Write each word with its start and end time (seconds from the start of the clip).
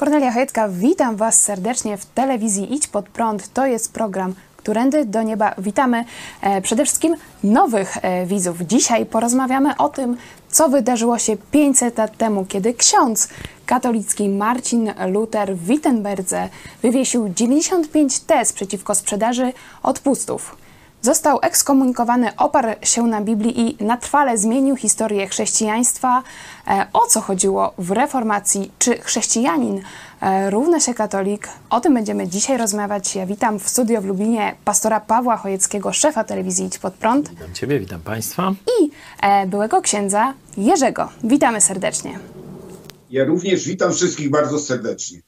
Kornelia 0.00 0.32
Chojecka, 0.32 0.68
witam 0.68 1.16
Was 1.16 1.42
serdecznie 1.42 1.96
w 1.96 2.06
telewizji 2.06 2.74
Idź 2.74 2.88
Pod 2.88 3.08
Prąd. 3.08 3.52
To 3.52 3.66
jest 3.66 3.92
program 3.92 4.34
Którędy 4.56 5.04
do 5.04 5.22
Nieba. 5.22 5.54
Witamy 5.58 6.04
e, 6.40 6.62
przede 6.62 6.84
wszystkim 6.84 7.16
nowych 7.44 7.96
e, 8.02 8.26
widzów. 8.26 8.60
Dzisiaj 8.60 9.06
porozmawiamy 9.06 9.76
o 9.76 9.88
tym, 9.88 10.16
co 10.48 10.68
wydarzyło 10.68 11.18
się 11.18 11.36
500 11.50 11.98
lat 11.98 12.16
temu, 12.16 12.44
kiedy 12.44 12.74
ksiądz 12.74 13.28
katolicki 13.66 14.28
Marcin 14.28 14.92
Luther 15.08 15.56
w 15.56 15.66
Wittenberdze 15.66 16.48
wywiesił 16.82 17.28
95 17.28 18.20
tez 18.20 18.52
przeciwko 18.52 18.94
sprzedaży 18.94 19.52
odpustów. 19.82 20.56
Został 21.02 21.38
ekskomunikowany, 21.42 22.36
oparł 22.36 22.68
się 22.82 23.02
na 23.02 23.20
Biblii 23.20 23.80
i 23.80 23.84
na 23.84 23.96
trwale 23.96 24.38
zmienił 24.38 24.76
historię 24.76 25.26
chrześcijaństwa. 25.28 26.22
E, 26.68 26.86
o 26.92 27.06
co 27.06 27.20
chodziło 27.20 27.74
w 27.78 27.90
reformacji? 27.90 28.72
Czy 28.78 28.98
chrześcijanin 28.98 29.82
e, 30.20 30.50
równa 30.50 30.80
się 30.80 30.94
katolik? 30.94 31.48
O 31.70 31.80
tym 31.80 31.94
będziemy 31.94 32.28
dzisiaj 32.28 32.58
rozmawiać. 32.58 33.16
Ja 33.16 33.26
witam 33.26 33.58
w 33.58 33.68
studio 33.68 34.00
w 34.00 34.04
Lublinie 34.04 34.54
pastora 34.64 35.00
Pawła 35.00 35.36
Chojeckiego, 35.36 35.92
szefa 35.92 36.24
telewizji 36.24 36.66
Idź 36.66 36.78
Pod 36.78 36.94
Prąd 36.94 37.30
Witam 37.30 37.54
Ciebie, 37.54 37.80
witam 37.80 38.00
Państwa. 38.00 38.52
i 38.80 38.90
e, 39.22 39.46
byłego 39.46 39.80
księdza 39.82 40.34
Jerzego. 40.56 41.08
Witamy 41.24 41.60
serdecznie. 41.60 42.18
Ja 43.10 43.24
również 43.24 43.64
witam 43.68 43.92
wszystkich 43.92 44.30
bardzo 44.30 44.58
serdecznie. 44.58 45.20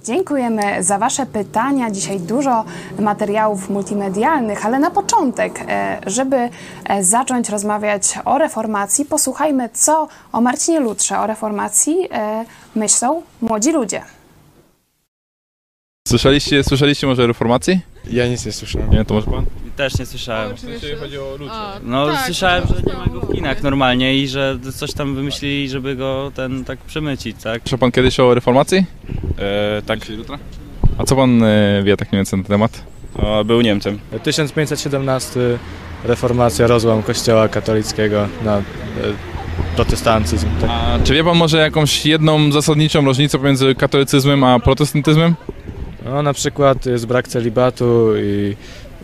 Dziękujemy 0.00 0.82
za 0.82 0.98
Wasze 0.98 1.26
pytania. 1.26 1.90
Dzisiaj 1.90 2.20
dużo 2.20 2.64
materiałów 2.98 3.70
multimedialnych, 3.70 4.66
ale 4.66 4.78
na 4.78 4.90
początek, 4.90 5.64
e, 5.68 6.00
żeby 6.06 6.36
e, 6.84 7.04
zacząć 7.04 7.48
rozmawiać 7.48 8.18
o 8.24 8.38
reformacji, 8.38 9.04
posłuchajmy, 9.04 9.68
co 9.72 10.08
o 10.32 10.40
Marcinie 10.40 10.80
Lutrze, 10.80 11.18
o 11.18 11.26
reformacji 11.26 12.08
e, 12.10 12.44
myślą 12.74 13.22
młodzi 13.40 13.72
ludzie. 13.72 14.02
Słyszeliście, 16.08 16.64
słyszeliście 16.64 17.06
może 17.06 17.24
o 17.24 17.26
reformacji? 17.26 17.80
Ja 18.10 18.26
nic 18.28 18.46
nie 18.46 18.52
słyszałem. 18.52 18.90
Nie, 18.90 19.04
to 19.04 19.14
może 19.14 19.26
pan? 19.30 19.44
Też 19.76 19.98
nie 19.98 20.06
słyszałem. 20.06 20.54
Jeśli 20.68 20.96
chodzi 20.96 21.18
o 21.18 21.36
ludzi. 21.38 21.50
No 21.82 22.06
Tak, 22.06 22.24
słyszałem, 22.24 22.64
że 22.66 22.74
nie 22.86 22.92
ma 22.98 23.06
go 23.06 23.20
w 23.20 23.32
kinach 23.34 23.62
normalnie 23.62 24.16
i 24.18 24.28
że 24.28 24.58
coś 24.74 24.92
tam 24.92 25.14
wymyślili, 25.14 25.68
żeby 25.68 25.96
go 25.96 26.32
ten 26.34 26.64
tak 26.64 26.78
przemycić, 26.78 27.36
tak? 27.42 27.62
Słyszał 27.62 27.78
pan 27.78 27.92
kiedyś 27.92 28.20
o 28.20 28.34
reformacji? 28.34 28.84
E, 29.38 29.82
tak, 29.86 30.00
A 30.98 31.04
co 31.04 31.16
pan 31.16 31.42
e, 31.44 31.82
wie 31.84 31.96
tak 31.96 32.12
mniej 32.12 32.18
więcej 32.18 32.38
na 32.38 32.44
ten 32.44 32.52
temat? 32.54 32.84
o, 33.18 33.44
był 33.44 33.60
Niemcem. 33.60 33.98
1517 34.22 35.40
reformacja, 36.04 36.66
rozłam 36.66 37.02
kościoła 37.02 37.48
katolickiego 37.48 38.28
na 38.44 38.58
e, 38.58 38.62
protestantyzm. 39.76 40.46
Tak. 40.60 40.70
A 40.70 40.98
czy 41.04 41.14
wie 41.14 41.24
pan 41.24 41.36
może 41.36 41.58
jakąś 41.58 42.06
jedną 42.06 42.52
zasadniczą 42.52 43.04
różnicę 43.04 43.38
pomiędzy 43.38 43.74
katolicyzmem 43.74 44.44
a 44.44 44.60
protestantyzmem? 44.60 45.34
No, 46.04 46.22
na 46.22 46.32
przykład 46.32 46.86
jest 46.86 47.06
brak 47.06 47.28
celibatu 47.28 48.16
i 48.16 48.56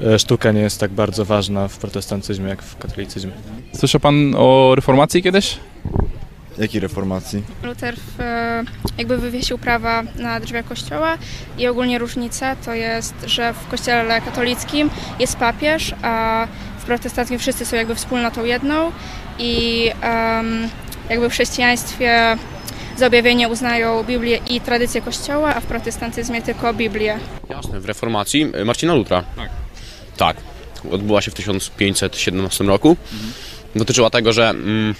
e, 0.06 0.18
sztuka 0.18 0.52
nie 0.52 0.60
jest 0.60 0.80
tak 0.80 0.90
bardzo 0.90 1.24
ważna 1.24 1.68
w 1.68 1.78
protestantyzmie 1.78 2.48
jak 2.48 2.62
w 2.62 2.78
katolicyzmie. 2.78 3.32
Słyszał 3.74 4.00
pan 4.00 4.34
o 4.36 4.72
reformacji 4.74 5.22
kiedyś? 5.22 5.58
Jakiej 6.58 6.80
reformacji? 6.80 7.42
Luther 7.62 7.96
w, 7.96 8.20
e, 8.20 8.64
jakby 8.98 9.18
wywiesił 9.18 9.58
prawa 9.58 10.02
na 10.18 10.40
drzwiach 10.40 10.64
kościoła 10.64 11.18
i 11.58 11.66
ogólnie 11.66 11.98
różnica 11.98 12.56
to 12.56 12.74
jest, 12.74 13.14
że 13.26 13.54
w 13.54 13.68
kościele 13.70 14.20
katolickim 14.20 14.90
jest 15.18 15.36
papież, 15.36 15.94
a 16.02 16.46
w 16.78 16.84
protestanckim 16.84 17.38
wszyscy 17.38 17.66
są 17.66 17.76
jakby 17.76 17.94
wspólnotą 17.94 18.44
jedną 18.44 18.92
i 19.38 19.84
em, 20.00 20.68
jakby 21.10 21.28
w 21.28 21.32
chrześcijaństwie 21.32 22.36
za 22.98 23.06
objawienie 23.06 23.48
uznają 23.48 24.04
Biblię 24.04 24.38
i 24.50 24.60
tradycję 24.60 25.02
kościoła, 25.02 25.54
a 25.54 25.60
w 25.60 25.66
protestantyzmie 25.66 26.42
tylko 26.42 26.74
Biblię. 26.74 27.18
Jasne, 27.48 27.80
w 27.80 27.84
reformacji 27.84 28.46
y, 28.60 28.64
Marcina 28.64 28.94
Lutra. 28.94 29.24
Tak. 29.36 29.50
Tak. 30.16 30.36
Odbyła 30.90 31.22
się 31.22 31.30
w 31.30 31.34
1517 31.34 32.64
roku. 32.64 32.96
Dotyczyła 33.76 34.10
tego, 34.10 34.32
że 34.32 34.48
mm, 34.48 34.94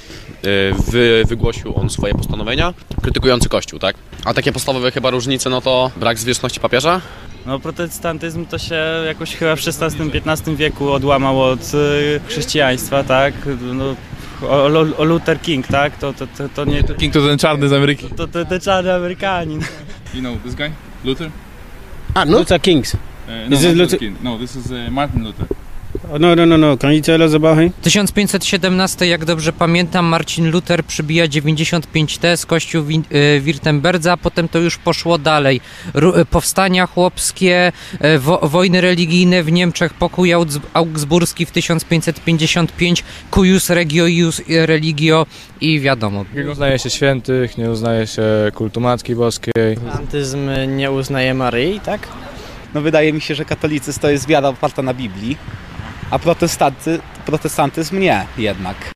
y, 0.44 0.74
wy, 0.90 1.22
wygłosił 1.28 1.76
on 1.76 1.90
swoje 1.90 2.14
postanowienia 2.14 2.74
krytykujące 3.02 3.48
Kościół, 3.48 3.78
tak? 3.78 3.96
A 4.24 4.34
takie 4.34 4.52
podstawowe 4.52 4.90
chyba 4.90 5.10
różnice, 5.10 5.50
no 5.50 5.60
to 5.60 5.90
brak 5.96 6.18
zwierzchności 6.18 6.60
papieża, 6.60 7.00
No 7.46 7.60
protestantyzm 7.60 8.46
to 8.46 8.58
się 8.58 8.82
jakoś 9.06 9.36
chyba 9.36 9.56
w 9.56 9.60
XVI-XV 9.60 10.56
wieku 10.56 10.92
odłamał 10.92 11.42
od 11.42 11.60
y, 11.74 12.20
chrześcijaństwa, 12.28 13.04
tak? 13.04 13.34
No, 13.60 13.94
o, 14.42 14.86
o, 14.98 15.04
Luther 15.04 15.40
King, 15.40 15.66
tak? 15.66 15.96
To, 15.98 16.12
to, 16.12 16.26
to, 16.26 16.48
to 16.48 16.64
nie... 16.64 16.82
King 16.82 17.12
to 17.12 17.26
ten 17.28 17.38
czarny 17.38 17.68
z 17.68 17.72
Ameryki. 17.72 18.08
To, 18.08 18.26
to, 18.26 18.44
to 18.44 18.60
czarny 18.60 18.92
Amerykanin. 18.94 19.60
You 20.14 20.20
know 20.20 20.36
this 20.44 20.54
guy? 20.54 20.70
Luther? 21.04 21.30
Ah, 22.14 22.24
no? 22.24 22.38
Luther 22.38 22.60
Kings. 22.60 22.94
Uh, 22.94 23.00
no, 23.48 23.56
Is 23.56 23.64
not 23.64 23.74
Luther- 23.76 23.98
King. 23.98 24.16
No, 24.22 24.38
this 24.38 24.56
is 24.56 24.70
uh, 24.70 24.90
Martin 24.90 25.24
Luther. 25.24 25.46
No, 26.20 26.34
no, 26.36 26.46
no, 26.46 26.58
no. 26.58 26.76
About 27.36 27.58
him? 27.58 27.72
1517, 27.82 29.06
jak 29.06 29.24
dobrze 29.24 29.52
pamiętam, 29.52 30.04
Marcin 30.06 30.50
Luther 30.50 30.84
przybija 30.84 31.28
95 31.28 32.18
tez, 32.18 32.46
kościół 32.46 32.84
Win- 32.84 33.02
y, 33.36 33.40
Wirtemberdza, 33.40 34.16
potem 34.16 34.48
to 34.48 34.58
już 34.58 34.76
poszło 34.78 35.18
dalej. 35.18 35.60
Ru- 35.94 36.18
y, 36.18 36.24
powstania 36.24 36.86
chłopskie, 36.86 37.72
y, 38.04 38.18
wo- 38.18 38.38
wojny 38.42 38.80
religijne 38.80 39.42
w 39.42 39.52
Niemczech, 39.52 39.94
pokój 39.94 40.30
Augs- 40.30 40.60
augsburski 40.74 41.46
w 41.46 41.50
1555, 41.50 43.04
cuius 43.30 43.70
regio 43.70 44.06
ius 44.06 44.40
religio 44.48 45.26
i 45.60 45.80
wiadomo. 45.80 46.24
Nie 46.34 46.50
uznaje 46.50 46.78
się 46.78 46.90
świętych, 46.90 47.58
nie 47.58 47.70
uznaje 47.70 48.06
się 48.06 48.22
kultu 48.54 48.80
Matki 48.80 49.14
Boskiej. 49.14 49.52
Protestantyzm 49.76 50.48
nie 50.76 50.90
uznaje 50.90 51.34
Maryi, 51.34 51.80
tak? 51.80 52.08
No 52.74 52.80
wydaje 52.80 53.12
mi 53.12 53.20
się, 53.20 53.34
że 53.34 53.44
katolicyzm 53.44 54.00
to 54.00 54.10
jest 54.10 54.26
wiara 54.28 54.48
oparta 54.48 54.82
na 54.82 54.94
Biblii, 54.94 55.36
a 56.10 56.18
protestanty, 56.18 57.00
protestantyzm 57.26 58.00
nie 58.00 58.26
jednak. 58.38 58.92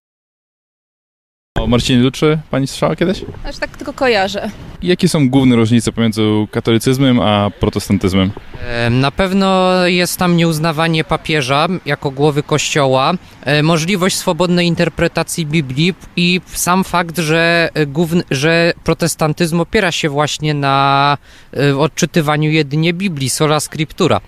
O 1.59 1.67
Marcinie 1.67 2.03
Lutrze 2.03 2.39
pani 2.51 2.67
słyszała 2.67 2.97
kiedyś? 2.97 3.25
Aż 3.45 3.59
tak 3.59 3.77
tylko 3.77 3.93
kojarzę. 3.93 4.51
Jakie 4.83 5.09
są 5.09 5.29
główne 5.29 5.57
różnice 5.57 5.93
pomiędzy 5.93 6.23
katolicyzmem 6.51 7.21
a 7.21 7.51
protestantyzmem? 7.61 8.31
Na 8.91 9.11
pewno 9.11 9.71
jest 9.87 10.19
tam 10.19 10.37
nieuznawanie 10.37 11.05
papieża 11.05 11.69
jako 11.87 12.11
głowy 12.11 12.43
kościoła, 12.43 13.13
e, 13.45 13.63
możliwość 13.63 14.17
swobodnej 14.17 14.67
interpretacji 14.67 15.47
Biblii 15.47 15.95
i 16.17 16.41
sam 16.47 16.85
fakt, 16.85 17.19
że, 17.19 17.71
e, 17.75 17.87
główny, 17.87 18.23
że 18.31 18.73
protestantyzm 18.85 19.61
opiera 19.61 19.93
się 19.93 20.09
właśnie 20.09 20.55
na 20.55 21.19
e, 21.57 21.77
odczytywaniu 21.79 22.51
jedynie 22.51 22.93
Biblii, 22.93 23.31
sola 23.31 23.61
scriptura. 23.61 24.21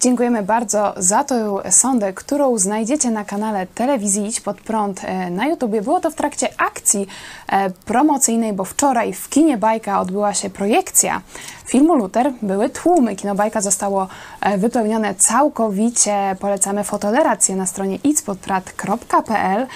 Dziękujemy 0.00 0.42
bardzo 0.42 0.94
za 0.96 1.24
tę 1.24 1.56
sondę, 1.70 2.12
którą 2.12 2.58
znajdziecie 2.58 3.10
na 3.10 3.24
kanale 3.24 3.66
telewizji 3.66 4.26
Idź 4.26 4.40
Pod 4.40 4.60
Prąd 4.60 5.00
e, 5.04 5.30
na 5.30 5.46
YouTubie. 5.46 5.82
Było 5.82 6.00
to 6.00 6.10
w 6.10 6.14
trakcie 6.14 6.48
akcji 6.58 7.06
e, 7.48 7.70
promocyjnej, 7.70 8.52
bo 8.52 8.64
wczoraj 8.64 9.12
w 9.12 9.28
kinie 9.28 9.56
Bajka 9.58 10.00
odbyła 10.00 10.34
się 10.34 10.50
projekcja 10.50 11.20
filmu 11.64 11.94
Luther. 11.94 12.32
Były 12.42 12.68
tłumy. 12.68 13.16
Kino 13.16 13.34
Bajka 13.34 13.60
zostało 13.60 14.08
e, 14.40 14.58
wypełnione 14.58 15.14
całkowicie. 15.14 16.36
Polecamy 16.40 16.84
fotolerację 16.84 17.56
na 17.56 17.66
stronie 17.66 17.98
idźpodprat.pl. 18.04 19.66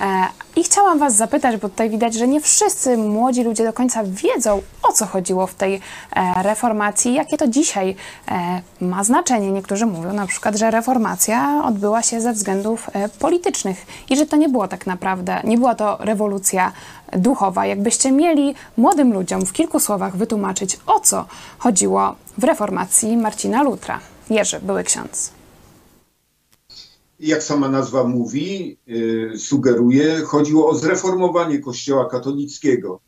E, 0.00 0.26
I 0.56 0.64
chciałam 0.64 0.98
Was 0.98 1.16
zapytać, 1.16 1.56
bo 1.56 1.68
tutaj 1.68 1.90
widać, 1.90 2.14
że 2.14 2.28
nie 2.28 2.40
wszyscy 2.40 2.96
młodzi 2.96 3.44
ludzie 3.44 3.64
do 3.64 3.72
końca 3.72 4.04
wiedzą, 4.04 4.62
o 4.82 4.92
co 4.92 5.06
chodziło 5.06 5.46
w 5.46 5.54
tej 5.54 5.74
e, 5.74 6.42
reformacji, 6.42 7.14
jakie 7.14 7.36
to 7.36 7.48
dzisiaj 7.48 7.96
e, 8.28 8.62
ma 8.80 9.04
znaczenie. 9.04 9.50
Niektórzy 9.52 9.86
mówią 9.86 10.12
na 10.12 10.26
przykład, 10.26 10.56
że 10.56 10.70
reformacja 10.70 11.62
odbyła 11.64 12.02
się 12.02 12.20
ze 12.20 12.32
względów 12.32 12.90
politycznych 13.18 13.86
i 14.10 14.16
że 14.16 14.26
to 14.26 14.36
nie 14.36 14.48
było 14.48 14.68
tak 14.68 14.86
naprawdę, 14.86 15.40
nie 15.44 15.58
była 15.58 15.74
to 15.74 15.96
rewolucja 16.00 16.72
duchowa. 17.12 17.66
Jakbyście 17.66 18.12
mieli 18.12 18.54
młodym 18.76 19.12
ludziom 19.12 19.46
w 19.46 19.52
kilku 19.52 19.80
słowach 19.80 20.16
wytłumaczyć, 20.16 20.78
o 20.86 21.00
co 21.00 21.24
chodziło 21.58 22.14
w 22.38 22.44
reformacji 22.44 23.16
Marcina 23.16 23.62
Lutra. 23.62 24.00
Jerzy, 24.30 24.60
były 24.62 24.84
ksiądz. 24.84 25.41
Jak 27.22 27.42
sama 27.42 27.68
nazwa 27.68 28.04
mówi, 28.04 28.78
y, 28.88 29.38
sugeruje, 29.38 30.20
chodziło 30.20 30.68
o 30.68 30.74
zreformowanie 30.74 31.58
Kościoła 31.58 32.08
katolickiego. 32.08 33.00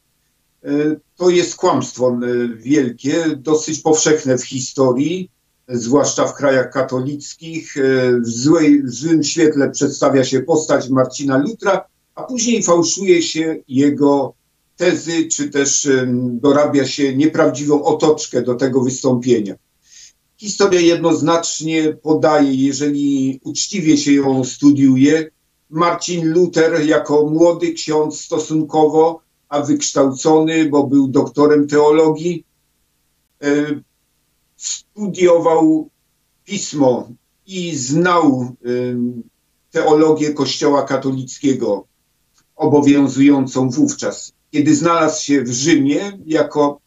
Y, 0.65 1.01
To 1.17 1.31
jest 1.31 1.57
kłamstwo 1.57 2.19
y, 2.23 2.49
wielkie, 2.49 3.25
dosyć 3.37 3.81
powszechne 3.81 4.39
w 4.39 4.45
historii, 4.45 5.31
zwłaszcza 5.69 6.27
w 6.27 6.35
krajach 6.35 6.71
katolickich. 6.71 7.75
W, 8.23 8.29
złej, 8.29 8.83
w 8.83 8.91
złym 8.91 9.23
świetle 9.23 9.71
przedstawia 9.71 10.25
się 10.25 10.41
postać 10.41 10.89
Marcina 10.89 11.39
Lutra, 11.39 11.85
a 12.15 12.23
później 12.23 12.63
fałszuje 12.63 13.23
się 13.23 13.57
jego 13.69 14.35
tezy, 14.77 15.29
czy 15.29 15.49
też 15.51 15.89
dorabia 16.33 16.87
się 16.87 17.17
nieprawdziwą 17.17 17.83
otoczkę 17.83 18.43
do 18.43 18.55
tego 18.55 18.81
wystąpienia. 18.81 19.55
Historia 20.45 20.81
jednoznacznie 20.81 21.93
podaje, 21.93 22.55
jeżeli 22.55 23.41
uczciwie 23.45 23.97
się 23.97 24.13
ją 24.13 24.45
studiuje, 24.45 25.31
Marcin 25.71 26.33
Luther 26.33 26.87
jako 26.87 27.31
młody 27.31 27.73
ksiądz 27.73 28.21
stosunkowo, 28.21 29.21
a 29.49 29.61
wykształcony, 29.61 30.69
bo 30.69 30.87
był 30.87 31.09
doktorem 31.09 31.69
teologii, 31.69 32.45
e, 33.43 33.81
studiował 34.57 35.89
pismo 36.45 37.09
i 37.47 37.77
znał 37.77 38.57
em, 38.65 39.23
teologię 39.71 40.35
Kościoła 40.35 40.83
katolickiego 40.83 41.87
obowiązującą 42.57 43.71
wówczas. 43.71 44.33
Kiedy 44.51 44.75
znalazł 44.75 45.23
się 45.23 45.43
w 45.43 45.53
Rzymie 45.53 46.19
jako, 46.27 46.81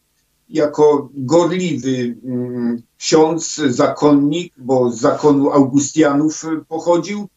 jako 0.48 1.08
gorliwy 1.14 2.16
mm, 2.24 2.87
ksiądz, 2.98 3.54
zakonnik, 3.68 4.54
bo 4.56 4.90
z 4.90 5.00
zakonu 5.00 5.50
Augustianów 5.50 6.44
e, 6.44 6.64
pochodził, 6.68 7.28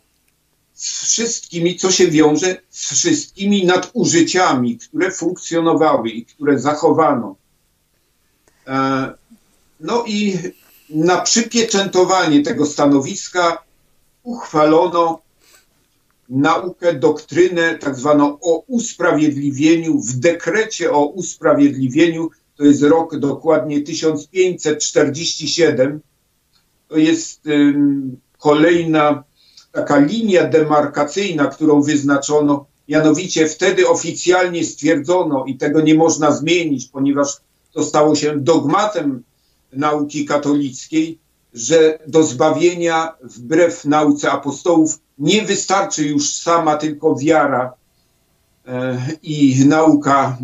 z 0.74 1.02
wszystkimi, 1.02 1.76
co 1.76 1.90
się 1.90 2.08
wiąże 2.08 2.56
z 2.70 2.92
wszystkimi 2.92 3.66
nadużyciami, 3.66 4.78
które 4.78 5.10
funkcjonowały 5.10 6.10
i 6.10 6.24
które 6.24 6.58
zachowano. 6.58 7.36
E, 8.66 9.14
No 9.80 10.04
i 10.06 10.38
na 10.90 11.20
przypieczętowanie 11.20 12.42
tego 12.42 12.66
stanowiska 12.66 13.62
uchwalono 14.22 15.22
naukę, 16.28 16.94
doktrynę 16.94 17.78
tak 17.78 17.96
zwaną 17.96 18.38
o 18.40 18.64
usprawiedliwieniu 18.66 20.00
w 20.00 20.12
dekrecie 20.12 20.92
o 20.92 21.06
usprawiedliwieniu, 21.06 22.30
to 22.56 22.64
jest 22.64 22.82
rok 22.82 23.18
dokładnie 23.18 23.80
1547, 23.80 26.00
to 26.88 26.96
jest 26.96 27.46
ym, 27.46 28.20
kolejna 28.38 29.24
taka 29.74 29.98
linia 29.98 30.44
demarkacyjna, 30.44 31.46
którą 31.46 31.82
wyznaczono, 31.82 32.66
mianowicie 32.88 33.48
wtedy 33.48 33.88
oficjalnie 33.88 34.64
stwierdzono 34.64 35.44
i 35.44 35.56
tego 35.56 35.80
nie 35.80 35.94
można 35.94 36.32
zmienić, 36.32 36.88
ponieważ 36.88 37.40
to 37.72 37.84
stało 37.84 38.14
się 38.14 38.40
dogmatem 38.40 39.22
nauki 39.72 40.24
katolickiej, 40.24 41.18
że 41.54 41.98
do 42.06 42.22
zbawienia 42.22 43.14
wbrew 43.22 43.84
nauce 43.84 44.30
apostołów 44.30 44.98
nie 45.18 45.42
wystarczy 45.42 46.04
już 46.04 46.32
sama 46.32 46.76
tylko 46.76 47.16
wiara 47.16 47.72
e, 48.66 48.98
i 49.22 49.64
nauka 49.66 50.38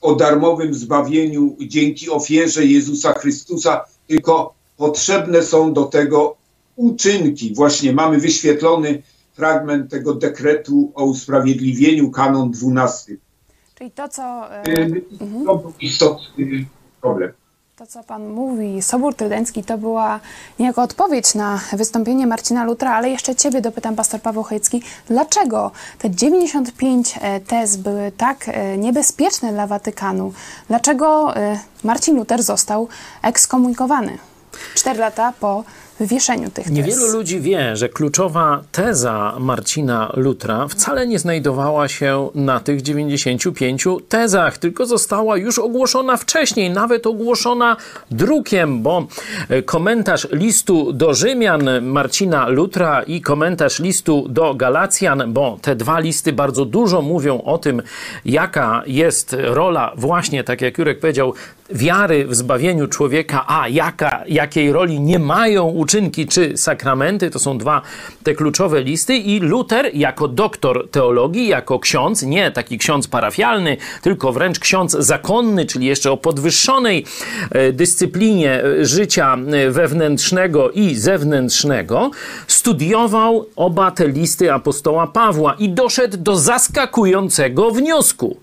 o 0.00 0.14
darmowym 0.14 0.74
zbawieniu 0.74 1.56
dzięki 1.60 2.10
ofierze 2.10 2.66
Jezusa 2.66 3.12
Chrystusa, 3.12 3.84
tylko 4.06 4.54
potrzebne 4.76 5.42
są 5.42 5.72
do 5.72 5.84
tego 5.84 6.39
uczynki. 6.80 7.54
Właśnie 7.54 7.92
mamy 7.92 8.18
wyświetlony 8.18 9.02
fragment 9.32 9.90
tego 9.90 10.14
dekretu 10.14 10.92
o 10.94 11.04
usprawiedliwieniu, 11.04 12.10
kanon 12.10 12.50
12. 12.50 13.16
Czyli 13.74 13.90
to, 13.90 14.08
co, 14.08 14.54
e, 14.54 14.62
Y, 14.68 15.02
To 15.46 15.56
był 15.56 15.72
istotny 15.80 16.66
problem. 17.00 17.32
to, 17.76 17.86
co 17.86 18.02
Pan 18.02 18.28
mówi, 18.28 18.82
Sobór 18.82 19.14
Trydencki, 19.14 19.64
to 19.64 19.78
była 19.78 20.20
niejako 20.58 20.82
odpowiedź 20.82 21.34
na 21.34 21.60
wystąpienie 21.72 22.26
Marcina 22.26 22.64
Lutra, 22.64 22.92
ale 22.94 23.10
jeszcze 23.10 23.34
Ciebie 23.36 23.60
dopytam, 23.60 23.96
pastor 23.96 24.20
Paweł 24.20 24.42
Chojecki, 24.42 24.82
dlaczego 25.08 25.70
te 25.98 26.10
95 26.10 27.14
e, 27.20 27.40
tez 27.40 27.76
były 27.76 28.12
tak 28.16 28.48
e, 28.48 28.78
niebezpieczne 28.78 29.52
dla 29.52 29.66
Watykanu? 29.66 30.32
Dlaczego 30.68 31.34
Marcin 31.84 32.16
Luther 32.16 32.42
został 32.42 32.88
ekskomunikowany? 33.22 34.18
Cztery 34.74 34.98
lata 34.98 35.32
po 35.40 35.64
wywieszeniu 36.00 36.50
tych 36.50 36.64
tez. 36.64 36.72
Niewielu 36.72 37.06
ludzi 37.06 37.40
wie, 37.40 37.76
że 37.76 37.88
kluczowa 37.88 38.62
teza 38.72 39.36
Marcina 39.38 40.12
Lutra 40.16 40.68
wcale 40.68 41.06
nie 41.06 41.18
znajdowała 41.18 41.88
się 41.88 42.30
na 42.34 42.60
tych 42.60 42.82
95 42.82 43.84
tezach, 44.08 44.58
tylko 44.58 44.86
została 44.86 45.36
już 45.36 45.58
ogłoszona 45.58 46.16
wcześniej, 46.16 46.70
nawet 46.70 47.06
ogłoszona 47.06 47.76
drukiem, 48.10 48.82
bo 48.82 49.06
e, 49.48 49.62
komentarz 49.62 50.28
listu 50.32 50.92
do 50.92 51.14
Rzymian 51.14 51.82
Marcina 51.82 52.48
Lutra 52.48 53.02
i 53.02 53.20
komentarz 53.20 53.80
listu 53.80 54.28
do 54.28 54.54
Galacjan, 54.54 55.32
bo 55.32 55.58
te 55.62 55.76
dwa 55.76 55.98
listy 55.98 56.32
bardzo 56.32 56.64
dużo 56.64 57.02
mówią 57.02 57.42
o 57.42 57.58
tym, 57.58 57.82
jaka 58.24 58.82
jest 58.86 59.36
rola 59.38 59.92
właśnie, 59.96 60.44
tak 60.44 60.60
jak 60.60 60.78
Jurek 60.78 61.00
powiedział, 61.00 61.34
wiary 61.72 62.26
w 62.26 62.34
zbawieniu 62.34 62.86
człowieka, 62.86 63.44
a 63.48 63.68
jaka, 63.68 64.24
jakiej 64.28 64.72
roli 64.72 65.00
nie 65.00 65.18
mają 65.18 65.68
uczynki 65.90 66.26
czy 66.26 66.56
sakramenty, 66.56 67.30
to 67.30 67.38
są 67.38 67.58
dwa 67.58 67.82
te 68.22 68.34
kluczowe 68.34 68.82
listy 68.82 69.16
i 69.16 69.40
Luter 69.40 69.90
jako 69.94 70.28
doktor 70.28 70.88
teologii, 70.90 71.48
jako 71.48 71.78
ksiądz, 71.78 72.22
nie 72.22 72.50
taki 72.50 72.78
ksiądz 72.78 73.08
parafialny, 73.08 73.76
tylko 74.02 74.32
wręcz 74.32 74.58
ksiądz 74.58 74.92
zakonny, 74.92 75.66
czyli 75.66 75.86
jeszcze 75.86 76.12
o 76.12 76.16
podwyższonej 76.16 77.06
e, 77.50 77.72
dyscyplinie 77.72 78.64
e, 78.64 78.84
życia 78.84 79.34
e, 79.34 79.70
wewnętrznego 79.70 80.70
i 80.70 80.94
zewnętrznego, 80.94 82.10
studiował 82.46 83.46
oba 83.56 83.90
te 83.90 84.08
listy 84.08 84.52
apostoła 84.52 85.06
Pawła 85.06 85.54
i 85.54 85.68
doszedł 85.68 86.16
do 86.16 86.36
zaskakującego 86.36 87.70
wniosku. 87.70 88.36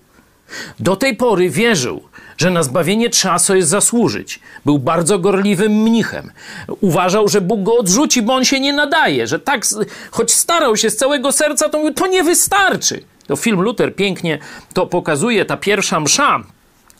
Do 0.80 0.96
tej 0.96 1.16
pory 1.16 1.50
wierzył, 1.50 2.02
że 2.38 2.50
na 2.50 2.62
zbawienie 2.62 3.10
trzeba 3.10 3.38
sobie 3.38 3.62
zasłużyć. 3.62 4.40
Był 4.64 4.78
bardzo 4.78 5.18
gorliwym 5.18 5.72
mnichem. 5.72 6.30
Uważał, 6.80 7.28
że 7.28 7.40
Bóg 7.40 7.62
go 7.62 7.78
odrzuci, 7.78 8.22
bo 8.22 8.34
on 8.34 8.44
się 8.44 8.60
nie 8.60 8.72
nadaje, 8.72 9.26
że 9.26 9.38
tak, 9.38 9.66
choć 10.10 10.32
starał 10.32 10.76
się 10.76 10.90
z 10.90 10.96
całego 10.96 11.32
serca, 11.32 11.68
to 11.68 11.78
mówił, 11.78 11.94
to 11.94 12.06
nie 12.06 12.24
wystarczy. 12.24 13.04
To 13.26 13.36
film 13.36 13.60
Luther 13.60 13.94
pięknie 13.94 14.38
to 14.72 14.86
pokazuje, 14.86 15.44
ta 15.44 15.56
pierwsza 15.56 16.00
msza, 16.00 16.44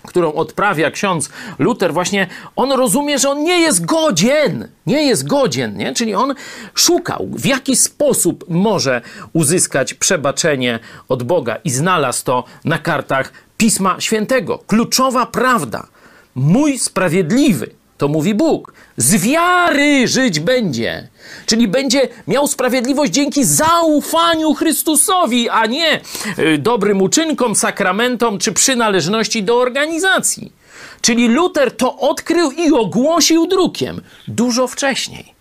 którą 0.07 0.33
odprawia 0.33 0.91
ksiądz 0.91 1.31
Luther, 1.59 1.93
właśnie 1.93 2.27
on 2.57 2.73
rozumie, 2.73 3.19
że 3.19 3.31
on 3.31 3.45
nie 3.45 3.61
jest 3.61 3.85
godzien, 3.85 4.69
nie 4.87 5.03
jest 5.03 5.27
godzien, 5.27 5.77
nie? 5.77 5.95
czyli 5.95 6.15
on 6.15 6.35
szukał, 6.75 7.29
w 7.33 7.47
jaki 7.47 7.77
sposób 7.77 8.45
może 8.49 9.01
uzyskać 9.33 9.95
przebaczenie 9.95 10.79
od 11.09 11.23
Boga 11.23 11.57
i 11.65 11.71
znalazł 11.71 12.25
to 12.25 12.45
na 12.65 12.79
kartach 12.79 13.33
Pisma 13.59 14.01
Świętego. 14.01 14.59
Kluczowa 14.67 15.27
prawda. 15.27 15.87
Mój 16.35 16.79
sprawiedliwy, 16.79 17.71
to 17.99 18.09
mówi 18.09 18.35
Bóg, 18.35 18.73
z 18.97 19.17
wiary 19.17 20.09
żyć 20.09 20.41
będzie. 20.41 21.09
Czyli 21.47 21.69
będzie 21.69 22.09
miał 22.29 22.47
sprawiedliwość 22.47 23.13
dzięki 23.13 23.45
zaufaniu 23.45 24.55
Chrystusowi, 24.55 25.49
a 25.49 25.67
nie 25.67 26.01
y, 26.39 26.59
dobrym 26.59 27.03
uczynkom, 27.03 27.55
sakramentom 27.57 28.39
czy 28.39 28.53
przynależności 28.53 29.43
do 29.43 29.61
organizacji. 29.61 30.53
Czyli 31.01 31.29
Luter 31.29 31.77
to 31.77 31.97
odkrył 31.97 32.51
i 32.51 32.73
ogłosił 32.73 33.47
drukiem 33.47 34.01
dużo 34.29 34.67
wcześniej. 34.67 35.35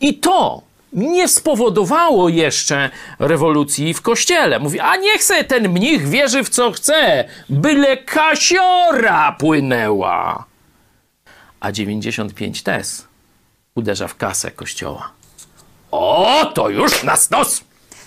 I 0.00 0.14
to 0.14 0.67
nie 0.92 1.28
spowodowało 1.28 2.28
jeszcze 2.28 2.90
rewolucji 3.18 3.94
w 3.94 4.02
kościele. 4.02 4.58
Mówi, 4.58 4.80
a 4.80 4.96
niech 4.96 5.24
se 5.24 5.44
ten 5.44 5.68
mnich 5.68 6.08
wierzy 6.08 6.44
w 6.44 6.48
co 6.48 6.72
chce, 6.72 7.24
byle 7.48 7.96
kasiora 7.96 9.32
płynęła. 9.32 10.44
A 11.60 11.72
95 11.72 12.62
tez 12.62 13.04
uderza 13.74 14.08
w 14.08 14.16
kasę 14.16 14.50
kościoła. 14.50 15.10
O, 15.90 16.52
to 16.54 16.68
już 16.68 17.02
na 17.02 17.16
stos! 17.16 17.60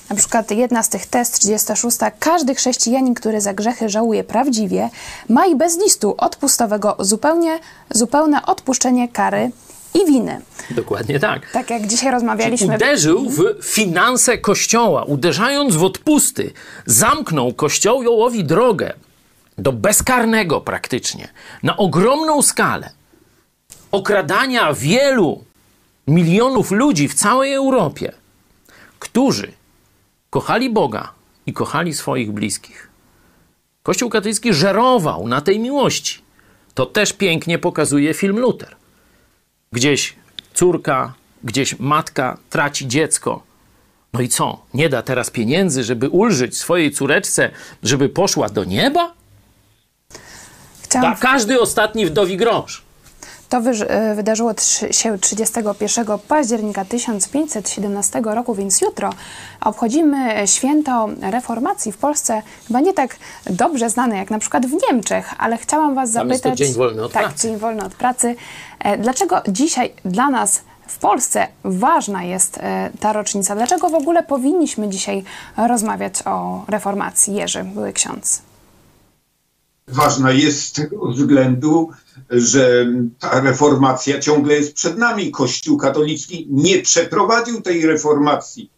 Na 0.09 0.15
przykład 0.17 0.51
jedna 0.51 0.83
z 0.83 0.89
tych 0.89 1.05
test, 1.05 1.39
36. 1.39 1.97
Każdy 2.19 2.55
chrześcijanin, 2.55 3.13
który 3.13 3.41
za 3.41 3.53
grzechy 3.53 3.89
żałuje 3.89 4.23
prawdziwie, 4.23 4.89
ma 5.29 5.45
i 5.45 5.55
bez 5.55 5.77
listu 5.77 6.15
odpustowego 6.17 6.95
zupełnie, 6.99 7.59
zupełne 7.89 8.45
odpuszczenie 8.45 9.09
kary 9.09 9.51
i 9.93 10.05
winy. 10.05 10.41
Dokładnie 10.71 11.19
tak. 11.19 11.51
Tak 11.51 11.69
jak 11.69 11.87
dzisiaj 11.87 12.11
rozmawialiśmy. 12.11 12.67
Czyli 12.67 12.75
uderzył 12.75 13.29
w 13.29 13.65
finanse 13.65 14.37
kościoła, 14.37 15.03
uderzając 15.03 15.75
w 15.75 15.83
odpusty, 15.83 16.51
zamknął 16.85 17.53
kościołowi 17.53 18.43
drogę 18.43 18.93
do 19.57 19.71
bezkarnego 19.71 20.61
praktycznie, 20.61 21.27
na 21.63 21.77
ogromną 21.77 22.41
skalę 22.41 22.89
okradania 23.91 24.73
wielu 24.73 25.43
milionów 26.07 26.71
ludzi 26.71 27.07
w 27.07 27.13
całej 27.13 27.53
Europie, 27.53 28.11
którzy 28.99 29.51
kochali 30.29 30.69
Boga 30.69 31.11
i 31.45 31.53
kochali 31.53 31.93
swoich 31.93 32.31
bliskich. 32.31 32.89
Kościół 33.83 34.09
katolicki 34.09 34.53
żerował 34.53 35.27
na 35.27 35.41
tej 35.41 35.59
miłości. 35.59 36.21
To 36.73 36.85
też 36.85 37.13
pięknie 37.13 37.59
pokazuje 37.59 38.13
film 38.13 38.39
Luther. 38.39 38.75
Gdzieś 39.73 40.15
córka, 40.53 41.13
gdzieś 41.43 41.79
matka 41.79 42.37
traci 42.49 42.87
dziecko. 42.87 43.43
No 44.13 44.21
i 44.21 44.29
co? 44.29 44.65
Nie 44.73 44.89
da 44.89 45.01
teraz 45.01 45.29
pieniędzy, 45.29 45.83
żeby 45.83 46.09
ulżyć 46.09 46.57
swojej 46.57 46.91
córeczce, 46.91 47.49
żeby 47.83 48.09
poszła 48.09 48.49
do 48.49 48.63
nieba? 48.63 49.13
Chciałam... 50.83 51.11
Da 51.13 51.19
każdy 51.19 51.61
ostatni 51.61 52.05
wdowi 52.05 52.37
grosz. 52.37 52.81
To 53.51 53.61
wydarzyło 54.15 54.51
się 54.91 55.19
31 55.19 56.05
października 56.27 56.85
1517 56.85 58.21
roku, 58.25 58.55
więc 58.55 58.81
jutro 58.81 59.09
obchodzimy 59.61 60.47
święto 60.47 61.09
reformacji 61.21 61.91
w 61.91 61.97
Polsce, 61.97 62.41
chyba 62.67 62.79
nie 62.79 62.93
tak 62.93 63.15
dobrze 63.49 63.89
znane 63.89 64.17
jak 64.17 64.31
na 64.31 64.39
przykład 64.39 64.65
w 64.65 64.71
Niemczech, 64.87 65.33
ale 65.37 65.57
chciałam 65.57 65.95
Was 65.95 66.11
Tam 66.13 66.29
zapytać. 66.29 66.57
Dzień 66.57 66.73
wolny 66.73 67.03
od 67.03 67.11
tak, 67.11 67.23
pracy. 67.23 67.47
dzień 67.47 67.57
wolny 67.57 67.83
od 67.83 67.95
pracy. 67.95 68.35
E, 68.79 68.97
Dlaczego 68.97 69.41
dzisiaj 69.47 69.93
dla 70.05 70.29
nas 70.29 70.61
w 70.87 70.97
Polsce 70.97 71.47
ważna 71.63 72.23
jest 72.23 72.57
e, 72.57 72.89
ta 72.99 73.13
rocznica? 73.13 73.55
Dlaczego 73.55 73.89
w 73.89 73.95
ogóle 73.95 74.23
powinniśmy 74.23 74.89
dzisiaj 74.89 75.23
rozmawiać 75.57 76.13
o 76.25 76.65
reformacji? 76.67 77.35
Jerzy, 77.35 77.63
były 77.63 77.93
ksiądz. 77.93 78.50
Ważna 79.91 80.31
jest 80.31 80.61
z 80.61 80.71
tego 80.71 81.07
względu, 81.07 81.89
że 82.29 82.93
ta 83.19 83.41
reformacja 83.41 84.19
ciągle 84.19 84.53
jest 84.53 84.73
przed 84.73 84.97
nami. 84.97 85.31
Kościół 85.31 85.77
katolicki 85.77 86.47
nie 86.49 86.81
przeprowadził 86.81 87.61
tej 87.61 87.85
reformacji 87.85 88.69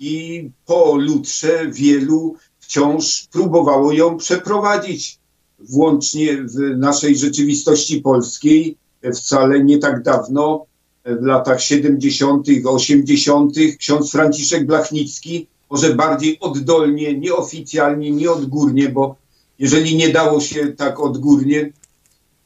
i 0.00 0.48
po 0.66 0.94
Lutrze 0.94 1.70
wielu 1.70 2.36
wciąż 2.60 3.26
próbowało 3.32 3.92
ją 3.92 4.16
przeprowadzić. 4.16 5.18
Włącznie 5.58 6.36
w 6.36 6.76
naszej 6.76 7.16
rzeczywistości 7.16 8.00
polskiej 8.00 8.76
wcale 9.14 9.64
nie 9.64 9.78
tak 9.78 10.02
dawno, 10.02 10.66
w 11.04 11.24
latach 11.24 11.62
70., 11.62 12.46
80., 12.64 13.54
ksiądz 13.78 14.10
Franciszek 14.10 14.66
Blachnicki, 14.66 15.46
może 15.70 15.94
bardziej 15.94 16.38
oddolnie, 16.40 17.18
nieoficjalnie, 17.18 18.10
nieodgórnie, 18.10 18.88
bo 18.88 19.16
jeżeli 19.62 19.96
nie 19.96 20.08
dało 20.08 20.40
się 20.40 20.66
tak 20.66 21.00
odgórnie, 21.00 21.72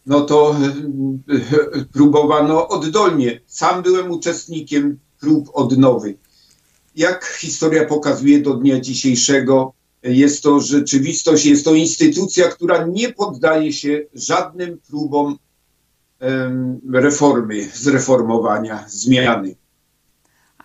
no 0.06 0.20
to 0.20 0.56
próbowano 1.92 2.68
oddolnie. 2.68 3.40
Sam 3.46 3.82
byłem 3.82 4.10
uczestnikiem 4.10 4.98
prób 5.20 5.50
odnowy. 5.52 6.14
Jak 6.96 7.24
historia 7.24 7.84
pokazuje 7.84 8.40
do 8.40 8.54
dnia 8.54 8.80
dzisiejszego, 8.80 9.72
jest 10.02 10.42
to 10.42 10.60
rzeczywistość, 10.60 11.46
jest 11.46 11.64
to 11.64 11.74
instytucja, 11.74 12.48
która 12.48 12.86
nie 12.86 13.12
poddaje 13.12 13.72
się 13.72 14.06
żadnym 14.14 14.78
próbom 14.88 15.38
reformy, 16.92 17.68
zreformowania, 17.74 18.84
zmiany. 18.88 19.56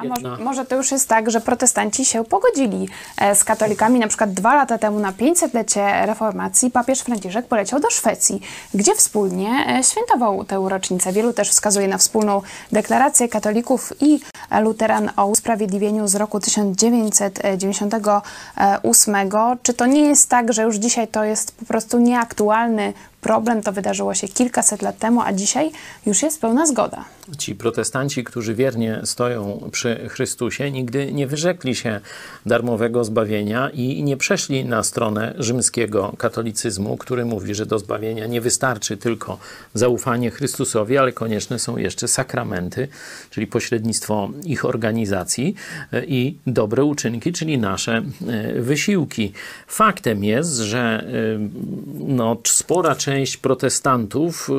A 0.01 0.03
może, 0.03 0.37
może 0.37 0.65
to 0.65 0.75
już 0.75 0.91
jest 0.91 1.09
tak, 1.09 1.31
że 1.31 1.41
protestanci 1.41 2.05
się 2.05 2.23
pogodzili 2.23 2.89
e, 3.17 3.35
z 3.35 3.43
katolikami. 3.43 3.99
Na 3.99 4.07
przykład 4.07 4.33
dwa 4.33 4.55
lata 4.55 4.77
temu 4.77 4.99
na 4.99 5.11
500-lecie 5.11 6.05
reformacji 6.05 6.71
papież 6.71 6.99
Franciszek 6.99 7.47
poleciał 7.47 7.79
do 7.79 7.89
Szwecji, 7.89 8.41
gdzie 8.73 8.95
wspólnie 8.95 9.65
e, 9.79 9.83
świętował 9.83 10.45
tę 10.45 10.65
rocznicę. 10.69 11.11
Wielu 11.11 11.33
też 11.33 11.49
wskazuje 11.49 11.87
na 11.87 11.97
wspólną 11.97 12.41
deklarację 12.71 13.29
katolików 13.29 13.93
i 13.99 14.19
luteran 14.61 15.11
o 15.17 15.25
usprawiedliwieniu 15.25 16.07
z 16.07 16.15
roku 16.15 16.39
1998. 16.39 19.15
Czy 19.63 19.73
to 19.73 19.85
nie 19.85 20.01
jest 20.01 20.29
tak, 20.29 20.53
że 20.53 20.63
już 20.63 20.75
dzisiaj 20.75 21.07
to 21.07 21.23
jest 21.23 21.55
po 21.55 21.65
prostu 21.65 21.99
nieaktualny 21.99 22.93
problem. 23.21 23.61
To 23.63 23.71
wydarzyło 23.71 24.13
się 24.13 24.27
kilkaset 24.27 24.81
lat 24.81 24.97
temu, 24.97 25.21
a 25.21 25.33
dzisiaj 25.33 25.71
już 26.05 26.21
jest 26.21 26.41
pełna 26.41 26.65
zgoda. 26.65 27.05
Ci 27.37 27.55
protestanci, 27.55 28.23
którzy 28.23 28.55
wiernie 28.55 29.01
stoją 29.03 29.69
przy 29.71 30.09
Chrystusie, 30.09 30.71
nigdy 30.71 31.13
nie 31.13 31.27
wyrzekli 31.27 31.75
się 31.75 31.99
darmowego 32.45 33.03
zbawienia 33.03 33.69
i 33.69 34.03
nie 34.03 34.17
przeszli 34.17 34.65
na 34.65 34.83
stronę 34.83 35.33
rzymskiego 35.37 36.13
katolicyzmu, 36.17 36.97
który 36.97 37.25
mówi, 37.25 37.55
że 37.55 37.65
do 37.65 37.79
zbawienia 37.79 38.27
nie 38.27 38.41
wystarczy 38.41 38.97
tylko 38.97 39.37
zaufanie 39.73 40.31
Chrystusowi, 40.31 40.97
ale 40.97 41.11
konieczne 41.11 41.59
są 41.59 41.77
jeszcze 41.77 42.07
sakramenty, 42.07 42.87
czyli 43.29 43.47
pośrednictwo 43.47 44.29
ich 44.43 44.65
organizacji 44.65 45.55
e, 45.93 46.05
i 46.05 46.37
dobre 46.47 46.83
uczynki, 46.83 47.33
czyli 47.33 47.57
nasze 47.57 48.01
e, 48.27 48.61
wysiłki. 48.61 49.33
Faktem 49.67 50.23
jest, 50.23 50.55
że 50.55 50.79
e, 50.79 51.03
no, 52.07 52.37
spora 52.45 52.95
część 52.95 53.10
protestantów 53.37 54.49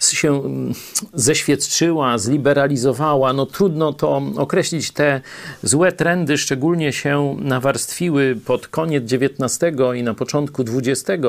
się 0.00 0.44
mm, 0.44 0.72
zeświadczyła, 1.14 2.18
zliberalizowała. 2.18 3.32
No 3.32 3.46
trudno 3.46 3.92
to 3.92 4.22
określić. 4.36 4.90
Te 4.90 5.20
złe 5.62 5.92
trendy 5.92 6.38
szczególnie 6.38 6.92
się 6.92 7.36
nawarstwiły 7.40 8.36
pod 8.46 8.68
koniec 8.68 9.12
XIX 9.12 9.74
i 9.96 10.02
na 10.02 10.14
początku 10.14 10.64
XX 10.76 11.20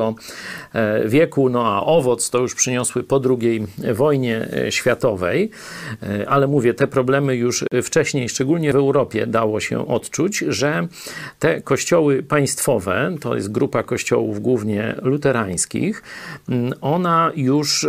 e, 0.72 1.08
wieku, 1.08 1.48
no 1.48 1.66
a 1.66 1.84
owoc 1.84 2.30
to 2.30 2.38
już 2.38 2.54
przyniosły 2.54 3.02
po 3.02 3.20
II 3.40 3.66
wojnie 3.94 4.48
e, 4.52 4.72
światowej. 4.72 5.50
E, 6.02 6.28
ale 6.28 6.46
mówię, 6.46 6.74
te 6.74 6.86
problemy 6.86 7.36
już 7.36 7.64
wcześniej, 7.82 8.28
szczególnie 8.28 8.72
w 8.72 8.76
Europie, 8.76 9.26
dało 9.26 9.60
się 9.60 9.88
odczuć, 9.88 10.38
że 10.48 10.88
te 11.38 11.60
kościoły 11.60 12.22
państwowe, 12.22 13.16
to 13.20 13.34
jest 13.34 13.52
grupa 13.52 13.82
kościołów 13.82 14.40
głównie 14.40 14.94
luterańskich, 15.02 16.02
mm, 16.48 16.72
ona 16.80 17.32
już 17.36 17.86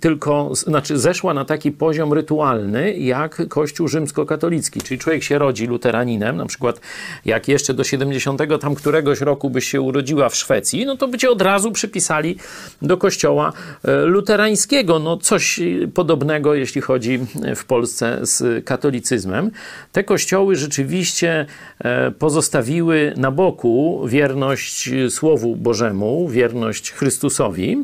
tylko, 0.00 0.50
znaczy 0.54 0.98
zeszła 0.98 1.34
na 1.34 1.44
taki 1.44 1.72
poziom 1.72 2.12
rytualny, 2.12 2.98
jak 2.98 3.42
Kościół 3.48 3.88
rzymskokatolicki. 3.88 4.80
Czyli 4.82 5.00
człowiek 5.00 5.22
się 5.22 5.38
rodzi 5.38 5.66
luteraninem, 5.66 6.36
na 6.36 6.46
przykład 6.46 6.80
jak 7.24 7.48
jeszcze 7.48 7.74
do 7.74 7.84
70 7.84 8.40
tam 8.60 8.74
któregoś 8.74 9.20
roku 9.20 9.50
byś 9.50 9.68
się 9.68 9.80
urodziła 9.80 10.28
w 10.28 10.36
Szwecji, 10.36 10.86
no 10.86 10.96
to 10.96 11.08
by 11.08 11.18
cię 11.18 11.30
od 11.30 11.42
razu 11.42 11.72
przypisali 11.72 12.36
do 12.82 12.96
kościoła 12.96 13.52
e, 13.84 13.96
luterańskiego. 13.96 14.98
No 14.98 15.16
coś 15.16 15.60
podobnego, 15.94 16.54
jeśli 16.54 16.80
chodzi 16.80 17.18
w 17.56 17.64
Polsce 17.64 18.18
z 18.22 18.64
katolicyzmem. 18.64 19.50
Te 19.92 20.04
kościoły 20.04 20.56
rzeczywiście 20.56 21.46
e, 21.78 22.10
pozostawiły 22.10 23.14
na 23.16 23.30
boku 23.30 24.02
wierność 24.06 24.90
Słowu 25.08 25.56
Bożemu, 25.56 26.28
wierność 26.28 26.92
Chrystusowi 26.92 27.76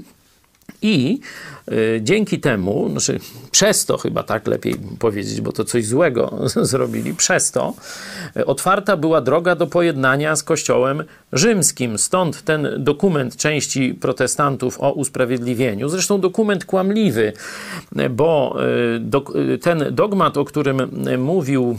i 0.83 1.21
dzięki 2.01 2.41
temu, 2.41 2.89
znaczy 2.91 3.19
przez 3.51 3.87
to 3.87 3.99
chyba 3.99 4.23
tak 4.23 4.47
lepiej 4.47 4.77
powiedzieć, 4.99 5.41
bo 5.41 5.53
to 5.53 5.65
coś 5.65 5.87
złego 5.87 6.39
zrobili, 6.73 7.15
przez 7.15 7.51
to 7.51 7.75
y, 8.37 8.47
otwarta 8.47 8.97
była 8.97 9.21
droga 9.21 9.55
do 9.55 9.67
pojednania 9.67 10.37
z 10.37 10.43
Kościołem 10.43 11.05
rzymskim. 11.33 11.99
Stąd 11.99 12.43
ten 12.43 12.69
dokument 12.79 13.37
części 13.37 13.95
protestantów 13.95 14.81
o 14.81 14.93
usprawiedliwieniu, 14.93 15.89
zresztą 15.89 16.21
dokument 16.21 16.65
kłamliwy, 16.65 17.33
y, 17.99 18.11
bo 18.11 18.57
ten 19.63 19.85
dogmat, 19.91 20.37
o 20.37 20.45
którym 20.45 20.79
mówił 21.19 21.79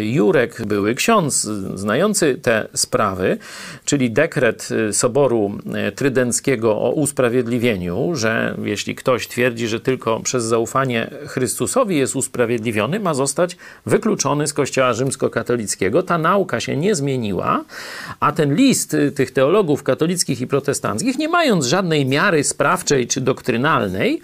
Jurek, 0.00 0.66
były 0.66 0.94
ksiądz 0.94 1.42
znający 1.74 2.34
te 2.42 2.68
sprawy, 2.74 3.38
czyli 3.84 4.10
dekret 4.10 4.68
Soboru 4.92 5.58
Trydenckiego 5.96 6.80
o 6.80 6.90
usprawiedliwieniu, 6.90 8.14
że 8.14 8.56
jeśli 8.64 8.94
ktoś 9.02 9.28
twierdzi, 9.28 9.68
że 9.68 9.80
tylko 9.80 10.20
przez 10.20 10.44
zaufanie 10.44 11.10
Chrystusowi 11.26 11.96
jest 11.96 12.16
usprawiedliwiony, 12.16 13.00
ma 13.00 13.14
zostać 13.14 13.56
wykluczony 13.86 14.46
z 14.46 14.52
Kościoła 14.52 14.92
rzymskokatolickiego. 14.92 16.02
Ta 16.02 16.18
nauka 16.18 16.60
się 16.60 16.76
nie 16.76 16.94
zmieniła, 16.94 17.64
a 18.20 18.32
ten 18.32 18.54
list 18.54 18.96
tych 19.14 19.30
teologów 19.30 19.82
katolickich 19.82 20.40
i 20.40 20.46
protestanckich, 20.46 21.18
nie 21.18 21.28
mając 21.28 21.66
żadnej 21.66 22.06
miary 22.06 22.44
sprawczej 22.44 23.06
czy 23.06 23.20
doktrynalnej, 23.20 24.20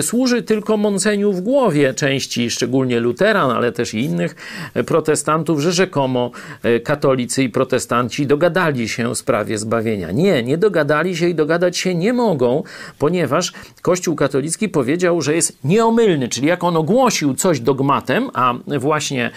służy 0.00 0.42
tylko 0.42 0.76
mąceniu 0.76 1.32
w 1.32 1.40
głowie 1.40 1.94
części, 1.94 2.50
szczególnie 2.50 3.00
luteran, 3.00 3.50
ale 3.50 3.72
też 3.72 3.94
i 3.94 4.00
innych 4.00 4.34
protestantów, 4.86 5.60
że 5.60 5.72
rzekomo 5.72 6.30
katolicy 6.84 7.42
i 7.42 7.48
protestanci 7.48 8.26
dogadali 8.26 8.88
się 8.88 9.14
w 9.14 9.18
sprawie 9.18 9.58
zbawienia. 9.58 10.10
Nie, 10.10 10.42
nie 10.42 10.58
dogadali 10.58 11.16
się 11.16 11.28
i 11.28 11.34
dogadać 11.34 11.76
się 11.76 11.94
nie 11.94 12.12
mogą, 12.12 12.62
ponieważ 12.98 13.52
Kościół 13.82 14.13
Kościół 14.14 14.28
katolicki 14.28 14.68
powiedział, 14.68 15.22
że 15.22 15.34
jest 15.34 15.58
nieomylny, 15.64 16.28
czyli 16.28 16.46
jak 16.46 16.64
on 16.64 16.76
ogłosił 16.76 17.34
coś 17.34 17.60
dogmatem, 17.60 18.30
a 18.34 18.54
właśnie 18.78 19.30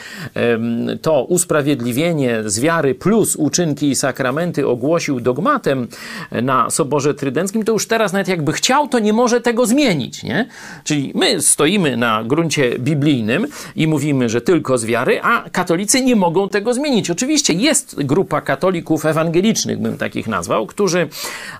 to 1.02 1.24
usprawiedliwienie 1.24 2.44
z 2.46 2.60
wiary 2.60 2.96
plus 2.96 3.36
uczynki 3.36 3.90
i 3.90 3.96
sakramenty 3.96 4.68
ogłosił 4.68 5.20
dogmatem 5.20 5.88
na 6.32 6.70
Soborze 6.70 7.14
Trydenckim, 7.14 7.64
to 7.64 7.72
już 7.72 7.88
teraz 7.88 8.14
nawet 8.14 8.28
jakby 8.28 8.54
chciał, 8.54 8.88
to 8.88 9.00
nie 9.00 9.14
może 9.14 9.42
tego 9.42 9.66
zmienić, 9.66 10.24
nie? 10.24 10.48
Czyli 10.84 11.12
my 11.16 11.42
stoimy 11.42 11.98
na 11.98 12.24
gruncie 12.24 12.80
biblijnym 12.80 13.48
i 13.76 13.88
mówimy, 13.88 14.30
że 14.30 14.42
tylko 14.42 14.78
z 14.78 14.86
wiary, 14.86 15.20
a 15.22 15.50
katolicy 15.50 16.02
nie 16.02 16.16
mogą 16.16 16.50
tego 16.50 16.74
zmienić. 16.74 17.10
Oczywiście 17.10 17.54
jest 17.54 18.04
grupa 18.04 18.42
katolików 18.42 19.06
ewangelicznych, 19.06 19.80
bym 19.80 19.98
takich 19.98 20.28
nazwał, 20.28 20.66
którzy 20.66 21.08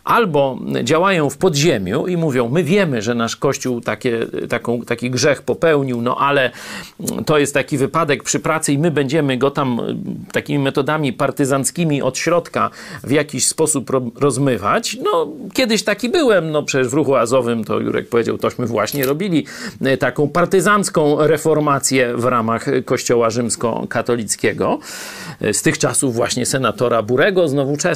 albo 0.04 0.60
działają 0.84 1.30
w 1.30 1.38
podziemiu 1.38 2.08
i 2.08 2.18
mówią, 2.18 2.50
my 2.50 2.64
wiemy, 2.64 3.02
że 3.02 3.07
nasz 3.16 3.36
Kościół 3.36 3.82
takie, 3.82 4.28
taką, 4.50 4.82
taki 4.82 5.12
grzech 5.12 5.42
popełnił, 5.42 6.02
no 6.02 6.18
ale 6.18 6.52
to 7.26 7.38
jest 7.38 7.54
taki 7.54 7.78
wypadek 7.78 8.24
przy 8.24 8.40
pracy 8.40 8.74
i 8.74 8.78
my 8.78 8.92
będziemy 8.92 9.38
go 9.38 9.52
tam 9.52 9.82
takimi 10.32 10.60
metodami 10.60 11.14
partyzanckimi 11.14 12.02
od 12.02 12.18
środka 12.18 12.70
w 13.04 13.12
jakiś 13.12 13.48
sposób 13.48 13.92
rozmywać. 14.16 14.98
No, 15.04 15.28
kiedyś 15.54 15.84
taki 15.84 16.10
byłem, 16.10 16.52
no 16.52 16.64
przecież 16.64 16.88
w 16.88 16.94
ruchu 16.94 17.16
azowym 17.16 17.64
to 17.64 17.80
Jurek 17.80 18.10
powiedział, 18.10 18.38
tośmy 18.38 18.66
właśnie 18.66 19.06
robili 19.06 19.46
e, 19.82 19.98
taką 19.98 20.30
partyzancką 20.30 21.28
reformację 21.28 22.18
w 22.18 22.26
ramach 22.26 22.66
Kościoła 22.86 23.30
rzymskokatolickiego. 23.30 24.80
E, 25.42 25.54
z 25.54 25.62
tych 25.62 25.78
czasów 25.78 26.16
właśnie 26.16 26.46
senatora 26.46 27.02
Burego 27.02 27.48
z, 27.48 27.56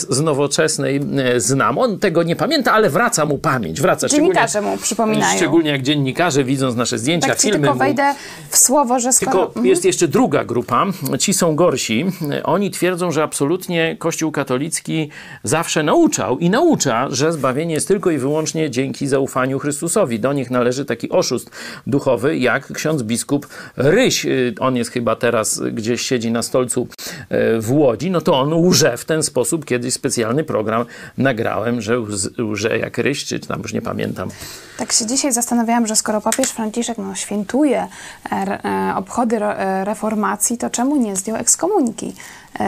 z 0.09 0.21
nowoczesnej 0.21 1.01
e, 1.17 1.39
znam. 1.39 1.77
On 1.77 1.99
tego 1.99 2.23
nie 2.23 2.35
pamięta, 2.35 2.73
ale 2.73 2.89
wraca 2.89 3.25
mu 3.25 3.37
pamięć. 3.37 3.81
Wraca 3.81 4.07
Dziennikarze 4.07 4.61
mu 4.61 4.77
przypominają. 5.01 5.37
Szczególnie 5.37 5.71
jak 5.71 5.81
dziennikarze 5.81 6.43
widząc 6.43 6.75
nasze 6.75 6.97
zdjęcia, 6.97 7.27
tak 7.27 7.41
filmy. 7.41 7.59
tylko 7.59 7.75
wejdę 7.75 8.15
w 8.49 8.57
słowo, 8.57 8.99
że 8.99 9.13
skoro... 9.13 9.31
Tylko 9.31 9.47
mhm. 9.47 9.65
jest 9.65 9.85
jeszcze 9.85 10.07
druga 10.07 10.45
grupa, 10.45 10.85
ci 11.19 11.33
są 11.33 11.55
gorsi. 11.55 12.05
Oni 12.43 12.71
twierdzą, 12.71 13.11
że 13.11 13.23
absolutnie 13.23 13.95
Kościół 13.99 14.31
katolicki 14.31 15.09
zawsze 15.43 15.83
nauczał 15.83 16.39
i 16.39 16.49
naucza, 16.49 17.07
że 17.09 17.33
zbawienie 17.33 17.73
jest 17.73 17.87
tylko 17.87 18.11
i 18.11 18.17
wyłącznie 18.17 18.69
dzięki 18.69 19.07
zaufaniu 19.07 19.59
Chrystusowi. 19.59 20.19
Do 20.19 20.33
nich 20.33 20.51
należy 20.51 20.85
taki 20.85 21.09
oszust 21.09 21.49
duchowy, 21.87 22.37
jak 22.37 22.73
ksiądz 22.73 23.03
biskup 23.03 23.47
Ryś. 23.77 24.25
On 24.59 24.75
jest 24.75 24.91
chyba 24.91 25.15
teraz 25.15 25.61
gdzieś 25.71 26.01
siedzi 26.01 26.31
na 26.31 26.41
stolcu 26.41 26.87
e, 27.29 27.59
w 27.59 27.71
Łodzi. 27.71 28.11
No 28.11 28.21
to 28.21 28.39
on 28.39 28.53
łże 28.53 28.97
w 28.97 29.05
ten 29.05 29.23
sposób. 29.23 29.65
Kiedyś 29.65 29.93
specjalny 29.93 30.43
program 30.43 30.85
nagrałem, 31.17 31.81
że 31.81 31.99
łże 32.39 32.77
jak 32.77 32.97
Ryś, 32.97 33.25
czy 33.25 33.39
tam 33.39 33.61
już 33.61 33.73
nie 33.73 33.81
pamiętam. 33.81 34.29
Tak 34.77 34.90
się 34.93 35.05
dzisiaj 35.05 35.33
zastanawiałam, 35.33 35.87
że 35.87 35.95
skoro 35.95 36.21
papież 36.21 36.49
Franciszek 36.49 36.97
no, 36.97 37.15
świętuje 37.15 37.87
e, 38.31 38.35
e, 38.35 38.95
obchody 38.95 39.43
e, 39.43 39.85
reformacji, 39.85 40.57
to 40.57 40.69
czemu 40.69 40.95
nie 40.95 41.15
zdjął 41.15 41.37
ekskomuniki 41.37 42.13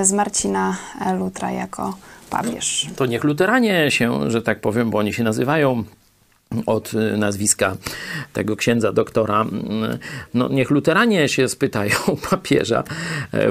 z 0.02 0.12
Marcina 0.12 0.78
Lutra 1.20 1.52
jako 1.52 1.98
papież? 2.30 2.88
To 2.96 3.06
niech 3.06 3.24
luteranie 3.24 3.92
się, 3.92 4.32
że 4.32 4.42
tak 4.42 4.62
powiem, 4.62 4.90
bo 4.90 4.98
oni 4.98 5.14
się 5.14 5.24
nazywają 5.24 5.84
od 6.66 6.92
nazwiska 7.18 7.76
tego 8.34 8.56
księdza 8.56 8.92
doktora. 8.92 9.46
No, 10.34 10.50
niech 10.50 10.70
luteranie 10.70 11.30
się 11.30 11.50
spytają 11.50 11.96
papieża 12.30 12.84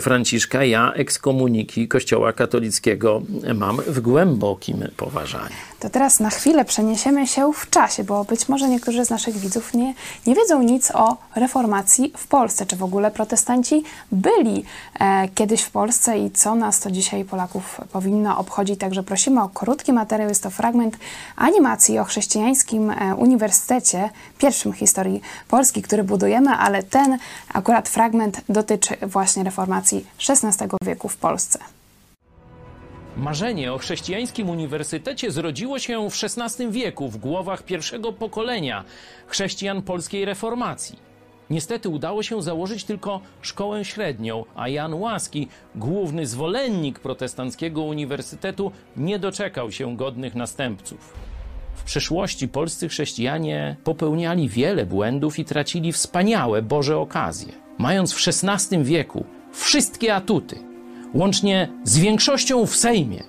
Franciszka. 0.00 0.64
Ja 0.64 0.92
ekskomuniki 0.92 1.88
Kościoła 1.88 2.32
katolickiego 2.32 3.22
mam 3.54 3.76
w 3.76 4.00
głębokim 4.00 4.85
poważaniu. 4.96 5.71
To 5.83 5.90
teraz 5.90 6.21
na 6.21 6.31
chwilę 6.31 6.64
przeniesiemy 6.64 7.27
się 7.27 7.53
w 7.53 7.71
czasie, 7.71 8.05
bo 8.05 8.25
być 8.25 8.49
może 8.49 8.68
niektórzy 8.68 9.05
z 9.05 9.11
naszych 9.11 9.37
widzów 9.37 9.75
nie, 9.75 9.95
nie 10.27 10.35
wiedzą 10.35 10.62
nic 10.62 10.90
o 10.90 11.16
reformacji 11.35 12.12
w 12.16 12.27
Polsce, 12.27 12.66
czy 12.66 12.77
w 12.77 12.83
ogóle 12.83 13.11
protestanci 13.11 13.85
byli 14.12 14.64
e, 15.01 15.29
kiedyś 15.29 15.62
w 15.62 15.71
Polsce 15.71 16.18
i 16.18 16.31
co 16.31 16.55
nas 16.55 16.81
to 16.81 16.90
dzisiaj 16.90 17.25
Polaków 17.25 17.81
powinno 17.92 18.38
obchodzić. 18.38 18.81
Także 18.81 19.03
prosimy 19.03 19.42
o 19.42 19.49
krótki 19.49 19.92
materiał. 19.92 20.29
Jest 20.29 20.42
to 20.42 20.51
fragment 20.51 20.97
animacji 21.37 21.99
o 21.99 22.05
chrześcijańskim 22.05 22.90
e, 22.90 23.14
uniwersytecie, 23.14 24.11
pierwszym 24.38 24.73
historii 24.73 25.21
Polski, 25.49 25.83
który 25.83 26.05
budujemy, 26.05 26.51
ale 26.51 26.83
ten 26.83 27.18
akurat 27.53 27.88
fragment 27.88 28.40
dotyczy 28.49 28.97
właśnie 29.03 29.45
reformacji 29.45 30.07
XVI 30.29 30.68
wieku 30.85 31.09
w 31.09 31.16
Polsce. 31.16 31.59
Marzenie 33.16 33.72
o 33.72 33.79
chrześcijańskim 33.79 34.51
uniwersytecie 34.51 35.31
zrodziło 35.31 35.79
się 35.79 36.11
w 36.11 36.25
XVI 36.25 36.70
wieku 36.70 37.09
w 37.09 37.16
głowach 37.16 37.62
pierwszego 37.62 38.12
pokolenia 38.12 38.85
chrześcijan 39.27 39.83
polskiej 39.83 40.25
reformacji. 40.25 40.98
Niestety 41.51 41.88
udało 41.88 42.22
się 42.22 42.42
założyć 42.42 42.85
tylko 42.85 43.20
szkołę 43.42 43.85
średnią, 43.85 44.44
a 44.55 44.68
Jan 44.68 44.94
Łaski, 44.94 45.48
główny 45.75 46.27
zwolennik 46.27 46.98
protestanckiego 46.98 47.83
uniwersytetu, 47.83 48.72
nie 48.96 49.18
doczekał 49.18 49.72
się 49.72 49.96
godnych 49.96 50.35
następców. 50.35 51.14
W 51.75 51.85
przeszłości 51.85 52.48
polscy 52.48 52.88
chrześcijanie 52.88 53.77
popełniali 53.85 54.48
wiele 54.48 54.87
błędów 54.87 55.38
i 55.38 55.44
tracili 55.44 55.92
wspaniałe 55.92 56.62
Boże 56.62 56.98
okazje. 56.98 57.53
Mając 57.79 58.12
w 58.12 58.29
XVI 58.29 58.85
wieku 58.85 59.25
wszystkie 59.53 60.14
atuty, 60.14 60.71
łącznie 61.14 61.68
z 61.85 61.98
większością 61.98 62.66
w 62.66 62.77
Sejmie, 62.77 63.22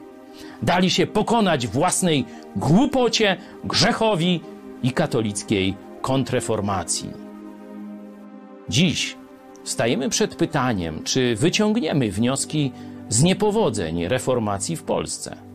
dali 0.62 0.90
się 0.90 1.08
pokonać 1.08 1.68
własnej 1.68 2.26
głupocie, 2.56 3.38
grzechowi 3.64 4.42
i 4.84 4.92
katolickiej 4.92 5.76
kontreformacji. 6.02 7.10
Dziś 8.70 9.18
stajemy 9.64 10.10
przed 10.10 10.36
pytaniem, 10.36 11.04
czy 11.04 11.36
wyciągniemy 11.36 12.12
wnioski 12.12 12.72
z 13.10 13.24
niepowodzeń 13.24 14.08
reformacji 14.08 14.76
w 14.76 14.84
Polsce. 14.84 15.53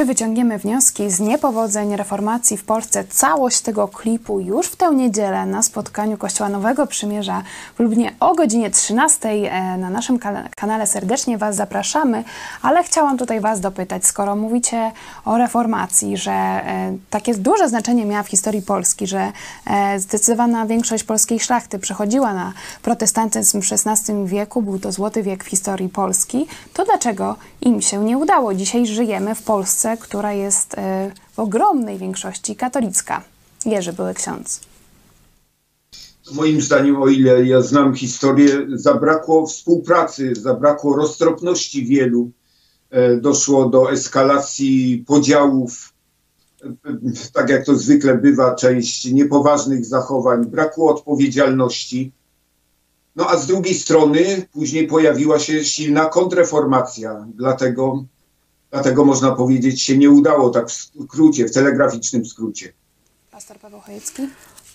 Czy 0.00 0.06
wyciągniemy 0.06 0.58
wnioski 0.58 1.10
z 1.10 1.20
niepowodzeń 1.20 1.96
reformacji 1.96 2.56
w 2.56 2.64
Polsce? 2.64 3.04
Całość 3.04 3.60
tego 3.60 3.88
klipu 3.88 4.40
już 4.40 4.66
w 4.66 4.76
tę 4.76 4.94
niedzielę 4.94 5.46
na 5.46 5.62
spotkaniu 5.62 6.16
Kościoła 6.16 6.50
Nowego 6.50 6.86
Przymierza 6.86 7.42
w 7.76 7.80
Lublinie 7.80 8.14
o 8.20 8.34
godzinie 8.34 8.70
13 8.70 9.28
e, 9.28 9.76
na 9.78 9.90
naszym 9.90 10.18
kanale. 10.56 10.86
Serdecznie 10.86 11.38
Was 11.38 11.56
zapraszamy, 11.56 12.24
ale 12.62 12.84
chciałam 12.84 13.18
tutaj 13.18 13.40
Was 13.40 13.60
dopytać, 13.60 14.06
skoro 14.06 14.36
mówicie 14.36 14.92
o 15.24 15.38
reformacji, 15.38 16.16
że 16.16 16.32
e, 16.32 16.96
takie 17.10 17.34
duże 17.34 17.68
znaczenie 17.68 18.04
miała 18.04 18.22
w 18.22 18.28
historii 18.28 18.62
Polski, 18.62 19.06
że 19.06 19.32
e, 19.66 20.00
zdecydowana 20.00 20.66
większość 20.66 21.04
polskiej 21.04 21.40
szlachty 21.40 21.78
przechodziła 21.78 22.34
na 22.34 22.52
protestantyzm 22.82 23.60
w 23.62 23.72
XVI 23.72 24.26
wieku, 24.26 24.62
był 24.62 24.78
to 24.78 24.92
złoty 24.92 25.22
wiek 25.22 25.44
w 25.44 25.48
historii 25.48 25.88
Polski, 25.88 26.46
to 26.74 26.84
dlaczego 26.84 27.36
im 27.60 27.82
się 27.82 28.04
nie 28.04 28.18
udało? 28.18 28.54
Dzisiaj 28.54 28.86
żyjemy 28.86 29.34
w 29.34 29.42
Polsce 29.42 29.89
Polsce, 29.90 30.08
która 30.08 30.32
jest 30.32 30.74
e, 30.74 31.12
w 31.32 31.38
ogromnej 31.38 31.98
większości 31.98 32.56
katolicka. 32.56 33.22
Jerzy 33.66 33.92
były 33.92 34.14
ksiądz. 34.14 34.60
Moim 36.32 36.60
zdaniem, 36.60 37.02
o 37.02 37.08
ile 37.08 37.46
ja 37.46 37.62
znam 37.62 37.94
historię, 37.94 38.66
zabrakło 38.74 39.46
współpracy, 39.46 40.32
zabrakło 40.34 40.96
roztropności 40.96 41.86
wielu. 41.86 42.30
E, 42.90 43.16
doszło 43.16 43.68
do 43.68 43.92
eskalacji 43.92 45.04
podziałów, 45.06 45.92
e, 46.64 46.68
tak 47.32 47.48
jak 47.48 47.64
to 47.64 47.74
zwykle 47.74 48.18
bywa, 48.18 48.54
część 48.54 49.12
niepoważnych 49.12 49.84
zachowań, 49.86 50.46
brakło 50.46 50.90
odpowiedzialności. 50.90 52.12
No 53.16 53.26
a 53.30 53.36
z 53.36 53.46
drugiej 53.46 53.74
strony 53.74 54.46
później 54.52 54.86
pojawiła 54.86 55.38
się 55.38 55.64
silna 55.64 56.06
kontreformacja, 56.06 57.26
dlatego 57.34 58.04
Dlatego 58.70 59.04
można 59.04 59.30
powiedzieć, 59.34 59.82
się 59.82 59.98
nie 59.98 60.10
udało 60.10 60.50
tak 60.50 60.70
w 60.70 60.72
skrócie, 60.72 61.48
w 61.48 61.52
telegraficznym 61.52 62.26
skrócie. 62.26 62.72
Pastor 63.30 63.58
Paweł 63.58 63.80
Chojecki? 63.80 64.22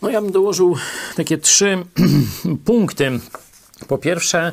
No 0.02 0.10
ja 0.10 0.22
bym 0.22 0.32
dołożył 0.32 0.76
takie 1.16 1.38
trzy 1.38 1.78
punkty. 2.66 3.20
Po 3.88 3.98
pierwsze, 3.98 4.52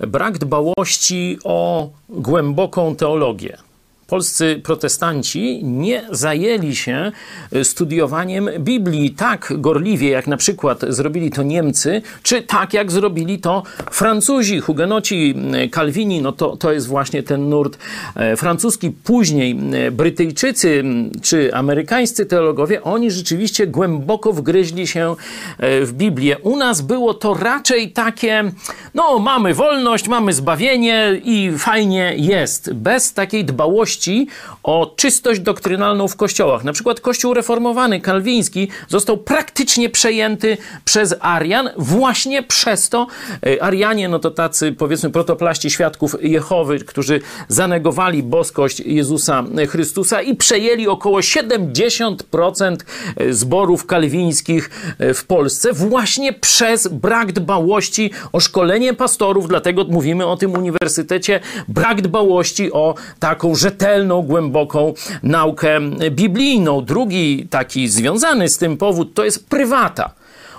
brak 0.00 0.38
dbałości 0.38 1.38
o 1.44 1.90
głęboką 2.08 2.96
teologię 2.96 3.58
polscy 4.08 4.60
protestanci 4.64 5.60
nie 5.64 6.02
zajęli 6.10 6.76
się 6.76 7.12
e, 7.52 7.64
studiowaniem 7.64 8.50
Biblii 8.58 9.10
tak 9.10 9.52
gorliwie, 9.56 10.08
jak 10.10 10.26
na 10.26 10.36
przykład 10.36 10.80
zrobili 10.88 11.30
to 11.30 11.42
Niemcy, 11.42 12.02
czy 12.22 12.42
tak 12.42 12.74
jak 12.74 12.92
zrobili 12.92 13.38
to 13.38 13.62
Francuzi, 13.90 14.60
hugenoci, 14.60 15.34
Kalwini, 15.70 16.22
no 16.22 16.32
to, 16.32 16.56
to 16.56 16.72
jest 16.72 16.86
właśnie 16.86 17.22
ten 17.22 17.48
nurt 17.48 17.78
e, 18.14 18.36
francuski. 18.36 18.90
Później 18.90 19.58
Brytyjczycy 19.92 20.84
czy 21.22 21.54
amerykańscy 21.54 22.26
teologowie, 22.26 22.82
oni 22.82 23.10
rzeczywiście 23.10 23.66
głęboko 23.66 24.32
wgryźli 24.32 24.86
się 24.86 25.16
e, 25.58 25.84
w 25.84 25.92
Biblię. 25.92 26.38
U 26.38 26.56
nas 26.56 26.80
było 26.80 27.14
to 27.14 27.34
raczej 27.34 27.92
takie, 27.92 28.52
no 28.94 29.18
mamy 29.18 29.54
wolność, 29.54 30.08
mamy 30.08 30.32
zbawienie 30.32 31.20
i 31.24 31.52
fajnie 31.58 32.14
jest, 32.16 32.72
bez 32.72 33.12
takiej 33.12 33.44
dbałości 33.44 33.97
o 34.62 34.94
czystość 34.96 35.40
doktrynalną 35.40 36.08
w 36.08 36.16
kościołach. 36.16 36.64
Na 36.64 36.72
przykład 36.72 37.00
kościół 37.00 37.34
reformowany, 37.34 38.00
kalwiński, 38.00 38.68
został 38.88 39.18
praktycznie 39.18 39.90
przejęty 39.90 40.56
przez 40.84 41.14
Arian 41.20 41.70
właśnie 41.76 42.42
przez 42.42 42.88
to. 42.88 43.06
E, 43.46 43.62
Arianie, 43.62 44.08
no 44.08 44.18
to 44.18 44.30
tacy 44.30 44.72
powiedzmy 44.72 45.10
protoplaści 45.10 45.70
świadków 45.70 46.16
Jehowy, 46.20 46.78
którzy 46.78 47.20
zanegowali 47.48 48.22
boskość 48.22 48.80
Jezusa 48.80 49.44
Chrystusa 49.68 50.22
i 50.22 50.36
przejęli 50.36 50.88
około 50.88 51.20
70% 51.20 52.76
e, 53.16 53.32
zborów 53.32 53.86
kalwińskich 53.86 54.70
e, 54.98 55.14
w 55.14 55.24
Polsce 55.24 55.72
właśnie 55.72 56.32
przez 56.32 56.88
brak 56.88 57.32
dbałości 57.32 58.10
o 58.32 58.40
szkolenie 58.40 58.94
pastorów, 58.94 59.48
dlatego 59.48 59.84
mówimy 59.84 60.26
o 60.26 60.36
tym 60.36 60.52
uniwersytecie, 60.52 61.40
brak 61.68 62.02
dbałości 62.02 62.72
o 62.72 62.94
taką 63.18 63.54
rzetelną 63.54 63.87
rzetelną, 63.88 64.22
głęboką 64.22 64.94
naukę 65.22 65.80
biblijną. 66.10 66.84
Drugi 66.84 67.46
taki 67.50 67.88
związany 67.88 68.48
z 68.48 68.58
tym 68.58 68.76
powód 68.76 69.14
to 69.14 69.24
jest 69.24 69.48
prywata. 69.48 70.10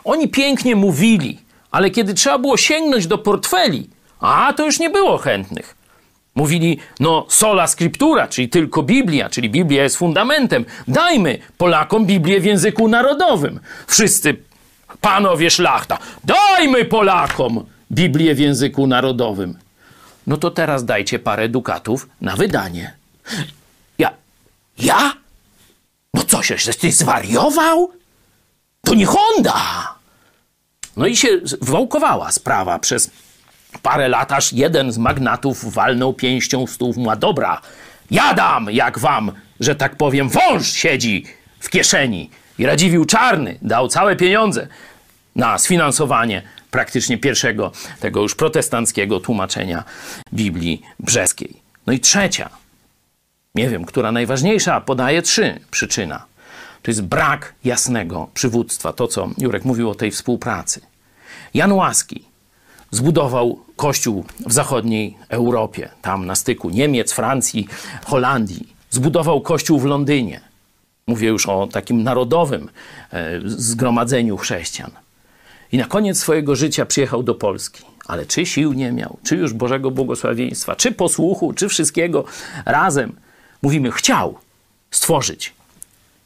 Oni 0.03 0.27
pięknie 0.27 0.75
mówili, 0.75 1.39
ale 1.71 1.89
kiedy 1.89 2.13
trzeba 2.13 2.39
było 2.39 2.57
sięgnąć 2.57 3.07
do 3.07 3.17
portfeli, 3.17 3.89
a 4.19 4.53
to 4.53 4.65
już 4.65 4.79
nie 4.79 4.89
było 4.89 5.17
chętnych. 5.17 5.75
Mówili, 6.35 6.77
no 6.99 7.25
sola 7.29 7.67
scriptura, 7.67 8.27
czyli 8.27 8.49
tylko 8.49 8.83
Biblia, 8.83 9.29
czyli 9.29 9.49
Biblia 9.49 9.83
jest 9.83 9.97
fundamentem. 9.97 10.65
Dajmy 10.87 11.39
Polakom 11.57 12.05
Biblię 12.05 12.39
w 12.39 12.45
języku 12.45 12.87
narodowym. 12.87 13.59
Wszyscy 13.87 14.35
panowie 15.01 15.49
szlachta, 15.49 15.97
dajmy 16.23 16.85
Polakom 16.85 17.65
Biblię 17.91 18.35
w 18.35 18.39
języku 18.39 18.87
narodowym. 18.87 19.57
No 20.27 20.37
to 20.37 20.51
teraz 20.51 20.85
dajcie 20.85 21.19
parę 21.19 21.49
dukatów 21.49 22.09
na 22.21 22.35
wydanie. 22.35 22.98
Ja. 23.97 24.13
Ja? 24.77 25.13
No 26.13 26.23
co 26.23 26.43
się, 26.43 26.73
ty 26.73 26.91
zwariował? 26.91 27.91
To 28.81 28.93
nie 28.95 29.05
Honda! 29.05 29.95
No 30.97 31.05
i 31.05 31.17
się 31.17 31.27
wałkowała 31.61 32.31
sprawa 32.31 32.79
przez 32.79 33.11
parę 33.81 34.07
lat, 34.07 34.31
aż 34.31 34.53
jeden 34.53 34.91
z 34.91 34.97
magnatów 34.97 35.73
walnął 35.73 36.13
pięścią 36.13 36.67
w 36.67 36.71
stół. 36.71 36.93
Mówi, 36.97 37.19
dobra, 37.19 37.61
jadam, 38.11 38.67
jak 38.71 38.99
wam, 38.99 39.31
że 39.59 39.75
tak 39.75 39.95
powiem, 39.95 40.29
wąż 40.29 40.71
siedzi 40.71 41.25
w 41.59 41.69
kieszeni. 41.69 42.29
I 42.59 42.65
Radziwił 42.65 43.05
Czarny 43.05 43.57
dał 43.61 43.87
całe 43.87 44.15
pieniądze 44.15 44.67
na 45.35 45.57
sfinansowanie 45.57 46.41
praktycznie 46.71 47.17
pierwszego 47.17 47.71
tego 47.99 48.21
już 48.21 48.35
protestanckiego 48.35 49.19
tłumaczenia 49.19 49.83
Biblii 50.33 50.81
brzeskiej. 50.99 51.61
No 51.87 51.93
i 51.93 51.99
trzecia, 51.99 52.49
nie 53.55 53.69
wiem, 53.69 53.85
która 53.85 54.11
najważniejsza, 54.11 54.81
podaje 54.81 55.21
trzy 55.21 55.59
przyczyna. 55.71 56.25
To 56.81 56.91
jest 56.91 57.01
brak 57.01 57.53
jasnego 57.63 58.29
przywództwa, 58.33 58.93
to 58.93 59.07
co 59.07 59.29
Jurek 59.37 59.65
mówił 59.65 59.89
o 59.89 59.95
tej 59.95 60.11
współpracy. 60.11 60.81
Jan 61.53 61.71
Łaski 61.71 62.23
zbudował 62.91 63.59
kościół 63.75 64.25
w 64.47 64.53
zachodniej 64.53 65.17
Europie, 65.29 65.89
tam 66.01 66.25
na 66.25 66.35
styku 66.35 66.69
Niemiec, 66.69 67.13
Francji, 67.13 67.67
Holandii. 68.05 68.73
Zbudował 68.89 69.41
kościół 69.41 69.79
w 69.79 69.85
Londynie. 69.85 70.41
Mówię 71.07 71.27
już 71.27 71.45
o 71.45 71.67
takim 71.71 72.03
narodowym 72.03 72.69
e, 73.13 73.39
zgromadzeniu 73.45 74.37
chrześcijan. 74.37 74.91
I 75.71 75.77
na 75.77 75.85
koniec 75.85 76.19
swojego 76.19 76.55
życia 76.55 76.85
przyjechał 76.85 77.23
do 77.23 77.35
Polski. 77.35 77.83
Ale 78.07 78.25
czy 78.25 78.45
sił 78.45 78.73
nie 78.73 78.91
miał, 78.91 79.17
czy 79.23 79.35
już 79.35 79.53
Bożego 79.53 79.91
błogosławieństwa, 79.91 80.75
czy 80.75 80.91
posłuchu, 80.91 81.53
czy 81.53 81.69
wszystkiego 81.69 82.25
razem– 82.65 83.15
Mówimy, 83.61 83.91
chciał 83.91 84.37
stworzyć 84.91 85.53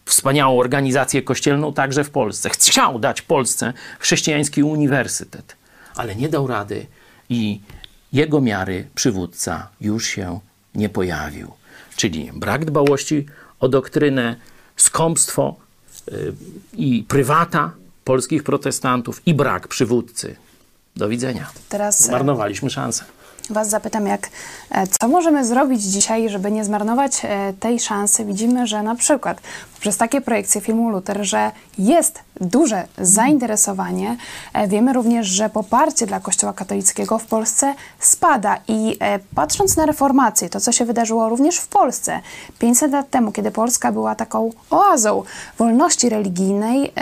wspaniałą 0.06 0.60
organizację 0.60 1.22
kościelną 1.22 1.74
także 1.74 2.04
w 2.04 2.10
Polsce. 2.10 2.50
Chciał 2.50 3.00
dać 3.00 3.22
Polsce 3.22 3.74
chrześcijański 4.00 4.63
uniwersytet, 4.63 5.56
ale 5.96 6.15
nie 6.15 6.30
dał 6.30 6.48
rady 6.48 6.86
i 7.30 7.62
jego 8.13 8.41
miary 8.41 8.88
przywódca 8.96 9.69
już 9.82 10.08
się 10.08 10.39
nie 10.76 10.89
pojawił. 10.89 11.52
Czyli 11.96 12.32
brak 12.34 12.65
dbałości 12.65 13.26
o 13.60 13.67
doktrynę, 13.69 14.36
skąpstwo 14.78 15.56
yy, 16.12 16.36
i 16.74 17.04
prywata 17.08 17.72
polskich 18.04 18.43
protestantów 18.43 19.22
i 19.26 19.34
brak 19.34 19.67
przywódcy. 19.67 20.36
Do 20.96 21.10
widzenia. 21.10 21.52
Teraz 21.69 22.04
Zmarnowaliśmy 22.04 22.69
szansę. 22.69 23.06
Was 23.50 23.70
zapytam, 23.70 24.08
jak, 24.08 24.30
e, 24.72 24.88
co 24.88 25.08
możemy 25.08 25.46
zrobić 25.46 25.82
dzisiaj, 25.82 26.30
żeby 26.30 26.52
nie 26.52 26.66
zmarnować 26.66 27.22
e, 27.26 27.54
tej 27.60 27.80
szansy. 27.80 28.26
Widzimy, 28.26 28.68
że 28.68 28.84
na 28.84 28.96
przykład 28.96 29.38
przez 29.80 29.98
takie 29.98 30.22
projekcje 30.22 30.62
filmu 30.62 30.90
Luther, 30.90 31.26
że 31.26 31.52
jest 31.78 32.20
duże 32.42 32.88
zainteresowanie. 32.98 34.18
E, 34.54 34.68
Wiemy 34.68 34.94
również, 34.94 35.28
że 35.28 35.50
poparcie 35.50 36.06
dla 36.06 36.20
Kościoła 36.20 36.54
katolickiego 36.54 37.20
w 37.20 37.26
Polsce 37.26 37.74
spada 38.00 38.60
i 38.68 38.98
patrząc 39.36 39.78
na 39.78 39.86
reformację, 39.86 40.50
to 40.50 40.60
co 40.60 40.72
się 40.72 40.86
wydarzyło 40.86 41.30
również 41.30 41.58
w 41.58 41.68
Polsce 41.68 42.20
500 42.60 42.92
lat 42.92 43.10
temu, 43.10 43.32
kiedy 43.32 43.52
Polska 43.52 43.92
była 43.92 44.16
taką 44.16 44.52
oazą 44.70 45.24
wolności 45.58 46.10
religijnej, 46.10 46.94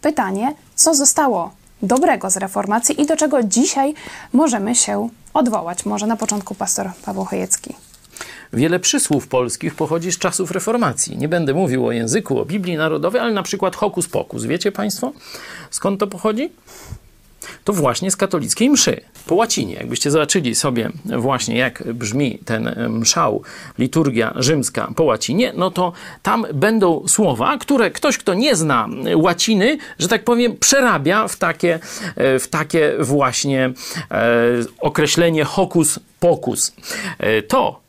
pytanie, 0.00 0.54
co 0.74 0.94
zostało 0.94 1.59
dobrego 1.82 2.30
z 2.30 2.36
reformacji 2.36 3.00
i 3.00 3.06
do 3.06 3.16
czego 3.16 3.42
dzisiaj 3.42 3.94
możemy 4.32 4.74
się 4.74 5.08
odwołać. 5.34 5.86
Może 5.86 6.06
na 6.06 6.16
początku 6.16 6.54
pastor 6.54 6.90
Paweł 7.04 7.24
Chojecki. 7.24 7.74
Wiele 8.52 8.78
przysłów 8.78 9.28
polskich 9.28 9.74
pochodzi 9.74 10.12
z 10.12 10.18
czasów 10.18 10.50
reformacji. 10.50 11.18
Nie 11.18 11.28
będę 11.28 11.54
mówił 11.54 11.86
o 11.86 11.92
języku, 11.92 12.38
o 12.38 12.44
Biblii 12.44 12.76
Narodowej, 12.76 13.20
ale 13.20 13.32
na 13.32 13.42
przykład 13.42 13.76
hokus 13.76 14.08
pokus. 14.08 14.44
Wiecie 14.44 14.72
Państwo, 14.72 15.12
skąd 15.70 16.00
to 16.00 16.06
pochodzi? 16.06 16.50
To 17.64 17.72
właśnie 17.72 18.10
z 18.10 18.16
katolickiej 18.16 18.70
mszy. 18.70 19.00
Po 19.26 19.34
łacinie. 19.34 19.74
Jakbyście 19.74 20.10
zobaczyli 20.10 20.54
sobie 20.54 20.90
właśnie, 21.04 21.56
jak 21.56 21.92
brzmi 21.92 22.38
ten 22.44 22.88
mszał, 22.88 23.42
liturgia 23.78 24.34
rzymska 24.36 24.92
po 24.96 25.04
łacinie, 25.04 25.52
no 25.56 25.70
to 25.70 25.92
tam 26.22 26.46
będą 26.54 27.08
słowa, 27.08 27.58
które 27.58 27.90
ktoś, 27.90 28.18
kto 28.18 28.34
nie 28.34 28.56
zna 28.56 28.88
łaciny, 29.14 29.78
że 29.98 30.08
tak 30.08 30.24
powiem, 30.24 30.56
przerabia 30.56 31.28
w 31.28 31.36
takie, 31.36 31.78
w 32.16 32.46
takie 32.50 32.92
właśnie 33.00 33.72
e, 34.10 34.32
określenie 34.80 35.44
hokus 35.44 35.98
pokus. 36.20 36.72
E, 37.18 37.42
to 37.42 37.80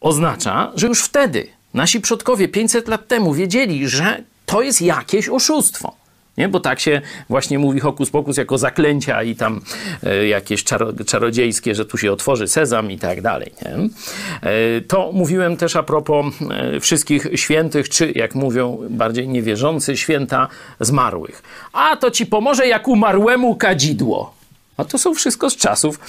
oznacza, 0.00 0.72
że 0.74 0.86
już 0.86 1.02
wtedy 1.02 1.46
nasi 1.74 2.00
przodkowie 2.00 2.48
500 2.48 2.88
lat 2.88 3.08
temu 3.08 3.34
wiedzieli, 3.34 3.88
że 3.88 4.22
to 4.46 4.62
jest 4.62 4.82
jakieś 4.82 5.28
oszustwo. 5.28 5.99
Nie? 6.40 6.48
Bo 6.48 6.60
tak 6.60 6.80
się 6.80 7.00
właśnie 7.28 7.58
mówi 7.58 7.80
hokus 7.80 8.10
pokus 8.10 8.36
jako 8.36 8.58
zaklęcia 8.58 9.22
i 9.22 9.36
tam 9.36 9.60
e, 10.02 10.26
jakieś 10.26 10.64
czaro, 10.64 10.92
czarodziejskie, 11.06 11.74
że 11.74 11.84
tu 11.84 11.98
się 11.98 12.12
otworzy 12.12 12.48
sezam 12.48 12.90
i 12.90 12.98
tak 12.98 13.22
dalej. 13.22 13.52
Nie? 13.62 13.70
E, 13.70 14.80
to 14.80 15.10
mówiłem 15.12 15.56
też 15.56 15.76
a 15.76 15.82
propos 15.82 16.26
e, 16.50 16.80
wszystkich 16.80 17.26
świętych, 17.34 17.88
czy 17.88 18.12
jak 18.14 18.34
mówią 18.34 18.78
bardziej 18.90 19.28
niewierzący, 19.28 19.96
święta 19.96 20.48
zmarłych. 20.80 21.42
A 21.72 21.96
to 21.96 22.10
ci 22.10 22.26
pomoże 22.26 22.66
jak 22.66 22.88
umarłemu 22.88 23.56
kadzidło. 23.56 24.34
A 24.76 24.84
to 24.84 24.98
są 24.98 25.14
wszystko 25.14 25.50
z 25.50 25.56
czasów 25.56 26.00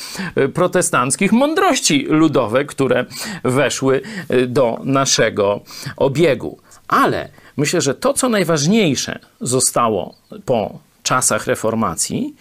protestanckich 0.53 1.31
mądrości 1.31 2.05
ludowe, 2.09 2.65
które 2.65 3.05
weszły 3.43 4.01
do 4.47 4.79
naszego 4.83 5.59
obiegu. 5.97 6.57
Ale 6.87 7.29
myślę, 7.57 7.81
że 7.81 7.95
to, 7.95 8.13
co 8.13 8.29
najważniejsze 8.29 9.19
zostało 9.41 10.15
po 10.45 10.79
czasach 11.03 11.47
reformacji, 11.47 12.35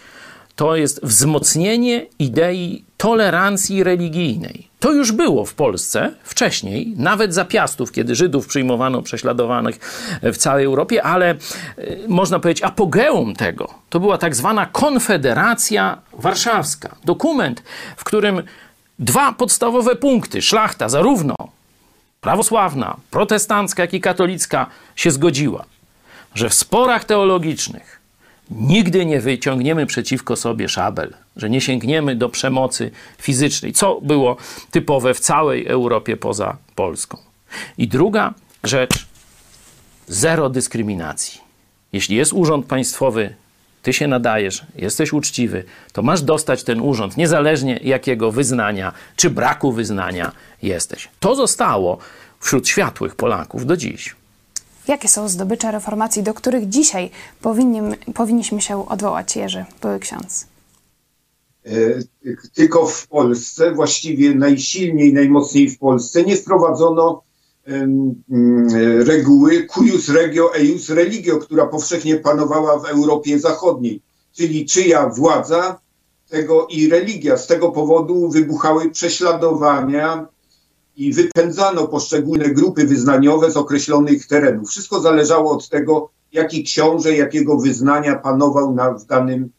to 0.56 0.76
jest 0.76 1.00
wzmocnienie 1.02 2.06
idei 2.18 2.84
tolerancji 2.96 3.84
religijnej. 3.84 4.68
To 4.80 4.92
już 4.92 5.12
było 5.12 5.44
w 5.44 5.54
Polsce 5.54 6.14
wcześniej, 6.22 6.94
nawet 6.96 7.34
za 7.34 7.44
piastów, 7.44 7.92
kiedy 7.92 8.14
Żydów 8.14 8.46
przyjmowano 8.46 9.02
prześladowanych 9.02 9.78
w 10.22 10.36
całej 10.36 10.64
Europie, 10.64 11.02
ale 11.02 11.34
y, 11.78 11.98
można 12.08 12.38
powiedzieć 12.38 12.64
apogeum 12.64 13.34
tego 13.34 13.74
to 13.90 14.00
była 14.00 14.18
tak 14.18 14.36
zwana 14.36 14.66
Konfederacja 14.66 15.98
Warszawska. 16.12 16.96
Dokument, 17.04 17.62
w 17.96 18.04
którym 18.04 18.42
dwa 18.98 19.32
podstawowe 19.32 19.96
punkty 19.96 20.42
szlachta, 20.42 20.88
zarówno 20.88 21.34
prawosławna, 22.20 22.96
protestancka, 23.10 23.82
jak 23.82 23.94
i 23.94 24.00
katolicka, 24.00 24.66
się 24.96 25.10
zgodziła, 25.10 25.64
że 26.34 26.48
w 26.48 26.54
sporach 26.54 27.04
teologicznych 27.04 28.00
nigdy 28.50 29.06
nie 29.06 29.20
wyciągniemy 29.20 29.86
przeciwko 29.86 30.36
sobie 30.36 30.68
szabel, 30.68 31.14
że 31.36 31.50
nie 31.50 31.60
sięgniemy 31.60 32.16
do 32.16 32.28
przemocy 32.28 32.90
fizycznej, 33.18 33.72
co 33.72 34.00
było 34.02 34.36
typowe 34.70 35.14
w 35.14 35.20
całej 35.20 35.66
Europie 35.66 36.16
poza 36.16 36.56
Polską. 36.74 37.18
I 37.78 37.88
druga 37.88 38.34
rzecz, 38.64 39.06
zero 40.08 40.50
dyskryminacji. 40.50 41.40
Jeśli 41.92 42.16
jest 42.16 42.32
urząd 42.32 42.66
państwowy, 42.66 43.34
ty 43.82 43.92
się 43.92 44.06
nadajesz, 44.08 44.66
jesteś 44.76 45.12
uczciwy, 45.12 45.64
to 45.92 46.02
masz 46.02 46.22
dostać 46.22 46.64
ten 46.64 46.80
urząd, 46.80 47.16
niezależnie 47.16 47.80
jakiego 47.82 48.32
wyznania 48.32 48.92
czy 49.16 49.30
braku 49.30 49.72
wyznania 49.72 50.32
jesteś. 50.62 51.08
To 51.20 51.34
zostało 51.34 51.98
wśród 52.40 52.68
światłych 52.68 53.16
Polaków 53.16 53.66
do 53.66 53.76
dziś. 53.76 54.16
Jakie 54.88 55.08
są 55.08 55.28
zdobycze 55.28 55.70
reformacji, 55.70 56.22
do 56.22 56.34
których 56.34 56.68
dzisiaj 56.68 57.10
powinni, 57.42 57.80
powinniśmy 58.14 58.60
się 58.60 58.88
odwołać, 58.88 59.36
Jerzy, 59.36 59.64
były 59.82 59.98
ksiądz? 59.98 60.46
E, 61.66 61.70
Tylko 62.54 62.86
w 62.86 63.06
Polsce, 63.06 63.74
właściwie 63.74 64.34
najsilniej, 64.34 65.12
najmocniej 65.12 65.70
w 65.70 65.78
Polsce, 65.78 66.24
nie 66.24 66.36
wprowadzono 66.36 67.22
reguły 68.98 69.66
cuius 69.66 70.08
regio 70.08 70.54
eius 70.54 70.88
religio, 70.88 71.38
która 71.38 71.66
powszechnie 71.66 72.16
panowała 72.16 72.78
w 72.78 72.84
Europie 72.84 73.38
Zachodniej, 73.38 74.02
czyli 74.32 74.66
czyja 74.66 75.08
władza, 75.08 75.80
tego 76.28 76.66
i 76.70 76.88
religia. 76.88 77.36
Z 77.36 77.46
tego 77.46 77.72
powodu 77.72 78.28
wybuchały 78.30 78.90
prześladowania 78.90 80.26
i 80.96 81.12
wypędzano 81.12 81.88
poszczególne 81.88 82.48
grupy 82.48 82.86
wyznaniowe 82.86 83.50
z 83.50 83.56
określonych 83.56 84.26
terenów. 84.26 84.68
Wszystko 84.68 85.00
zależało 85.00 85.52
od 85.52 85.68
tego, 85.68 86.10
jaki 86.32 86.64
książę, 86.64 87.16
jakiego 87.16 87.56
wyznania 87.56 88.16
panował 88.16 88.74
na, 88.74 88.92
w 88.92 89.06
danym 89.06 89.50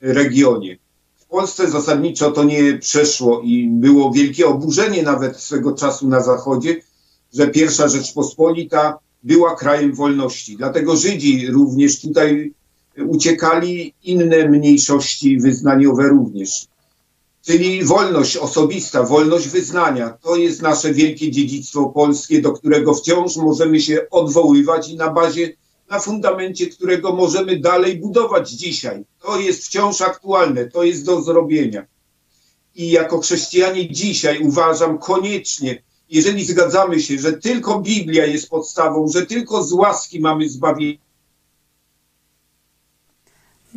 regionie. 0.00 0.78
W 1.16 1.26
Polsce 1.26 1.70
zasadniczo 1.70 2.30
to 2.30 2.44
nie 2.44 2.78
przeszło 2.78 3.40
i 3.40 3.68
było 3.70 4.12
wielkie 4.12 4.46
oburzenie 4.46 5.02
nawet 5.02 5.36
swego 5.36 5.72
czasu 5.72 6.08
na 6.08 6.20
Zachodzie, 6.20 6.76
że 7.34 7.48
pierwsza 7.48 7.88
Rzeczpospolita 7.88 8.98
była 9.22 9.56
krajem 9.56 9.94
wolności. 9.94 10.56
Dlatego 10.56 10.96
Żydzi 10.96 11.46
również 11.46 12.00
tutaj 12.00 12.52
uciekali, 13.06 13.94
inne 14.02 14.48
mniejszości 14.48 15.38
wyznaniowe 15.38 16.08
również. 16.08 16.66
Czyli 17.46 17.84
wolność 17.84 18.36
osobista, 18.36 19.02
wolność 19.02 19.48
wyznania 19.48 20.10
to 20.10 20.36
jest 20.36 20.62
nasze 20.62 20.94
wielkie 20.94 21.30
dziedzictwo 21.30 21.86
polskie, 21.86 22.42
do 22.42 22.52
którego 22.52 22.94
wciąż 22.94 23.36
możemy 23.36 23.80
się 23.80 24.10
odwoływać 24.10 24.88
i 24.88 24.96
na 24.96 25.10
bazie, 25.10 25.52
na 25.90 26.00
fundamencie 26.00 26.66
którego 26.66 27.14
możemy 27.14 27.60
dalej 27.60 27.98
budować 27.98 28.50
dzisiaj. 28.50 29.04
To 29.20 29.40
jest 29.40 29.64
wciąż 29.64 30.00
aktualne, 30.00 30.66
to 30.66 30.82
jest 30.82 31.04
do 31.04 31.22
zrobienia. 31.22 31.86
I 32.76 32.90
jako 32.90 33.20
chrześcijanie 33.20 33.90
dzisiaj 33.90 34.42
uważam 34.42 34.98
koniecznie, 34.98 35.82
jeżeli 36.10 36.44
zgadzamy 36.44 37.00
się, 37.00 37.18
że 37.18 37.32
tylko 37.32 37.80
Biblia 37.80 38.26
jest 38.26 38.50
podstawą, 38.50 39.08
że 39.08 39.26
tylko 39.26 39.62
z 39.62 39.72
łaski 39.72 40.20
mamy 40.20 40.48
zbawienie, 40.48 40.98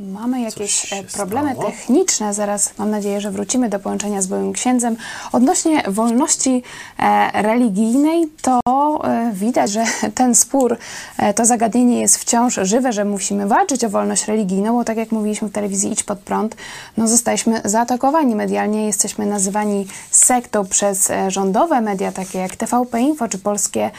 Mamy 0.10 0.42
jakieś 0.42 0.94
e, 0.94 1.04
problemy 1.04 1.56
techniczne. 1.56 2.34
Zaraz 2.34 2.78
mam 2.78 2.92
nadzieję, 2.92 3.22
że 3.22 3.32
wrócimy 3.32 3.70
do 3.70 3.80
połączenia 3.80 4.22
z 4.22 4.28
byłym 4.28 4.54
księdzem. 4.54 4.96
Odnośnie 5.32 5.84
wolności 5.88 6.64
e, 7.00 7.42
religijnej, 7.42 8.28
to 8.42 8.60
e, 9.04 9.32
widać, 9.34 9.72
że 9.72 9.84
ten 10.16 10.36
spór, 10.36 10.78
to 11.36 11.46
zagadnienie 11.46 12.02
jest 12.02 12.18
wciąż 12.18 12.60
żywe, 12.64 12.94
że 12.94 13.06
musimy 13.06 13.48
walczyć 13.48 13.84
o 13.84 13.90
wolność 13.90 14.28
religijną, 14.28 14.74
bo 14.74 14.84
tak 14.84 14.98
jak 14.98 15.12
mówiliśmy 15.12 15.48
w 15.48 15.52
telewizji 15.52 15.92
Idź 15.92 16.04
Pod 16.04 16.20
Prąd, 16.20 16.56
no 16.98 17.08
zostaliśmy 17.08 17.62
zaatakowani 17.66 18.36
medialnie, 18.36 18.86
jesteśmy 18.86 19.26
nazywani 19.26 19.88
sektą 20.12 20.66
przez 20.66 21.12
rządowe 21.28 21.82
media, 21.82 22.12
takie 22.12 22.40
jak 22.40 22.56
TVP 22.56 23.02
Info 23.02 23.28
czy 23.28 23.40
Polskie 23.40 23.92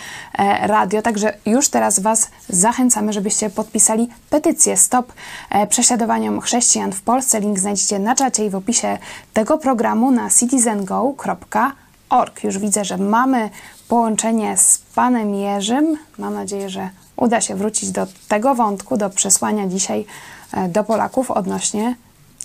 Radio. 0.63 1.03
Także 1.03 1.35
już 1.47 1.69
teraz 1.69 2.01
Was 2.01 2.29
zachęcamy, 2.49 3.13
żebyście 3.13 3.51
podpisali 3.51 4.09
petycję 4.31 4.77
Stop 4.77 5.13
e, 5.51 5.67
prześladowaniom 5.93 6.41
chrześcijan 6.41 6.93
w 6.93 7.03
Polsce. 7.03 7.41
Link 7.41 7.59
znajdziecie 7.59 7.99
na 7.99 8.15
czacie 8.15 8.47
i 8.47 8.51
w 8.51 8.55
opisie 8.55 8.99
tego 9.33 9.59
programu 9.59 10.11
na 10.11 10.31
citizengo.org. 10.31 12.45
Już 12.45 12.59
widzę, 12.59 12.85
że 12.85 12.99
mamy 12.99 13.51
połączenie 13.89 14.57
z 14.57 14.79
panem 14.95 15.35
Jerzym. 15.35 15.99
Mam 16.19 16.35
nadzieję, 16.35 16.71
że 16.71 16.91
uda 17.17 17.41
się 17.41 17.57
wrócić 17.57 17.91
do 17.91 18.07
tego 18.29 18.55
wątku, 18.55 18.97
do 18.97 19.11
przesłania 19.11 19.67
dzisiaj 19.67 20.07
e, 20.53 20.69
do 20.69 20.85
Polaków 20.85 21.31
odnośnie 21.31 21.97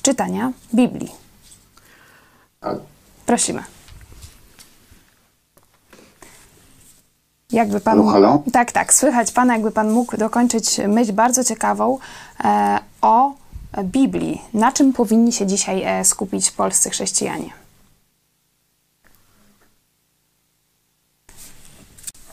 czytania 0.01 0.51
Biblii. 0.73 1.11
Prosimy. 3.25 3.63
Jakby 7.51 7.79
pan, 7.79 7.97
halo, 7.97 8.11
halo? 8.11 8.43
Tak, 8.53 8.71
tak, 8.71 8.93
słychać 8.93 9.31
pana, 9.31 9.53
jakby 9.53 9.71
pan 9.71 9.91
mógł 9.91 10.17
dokończyć 10.17 10.77
myśl 10.87 11.13
bardzo 11.13 11.43
ciekawą 11.43 11.97
e, 12.43 12.79
o 13.01 13.33
Biblii. 13.83 14.41
Na 14.53 14.71
czym 14.71 14.93
powinni 14.93 15.31
się 15.31 15.45
dzisiaj 15.45 15.83
e, 15.83 16.05
skupić 16.05 16.51
polscy 16.51 16.89
chrześcijanie? 16.89 17.49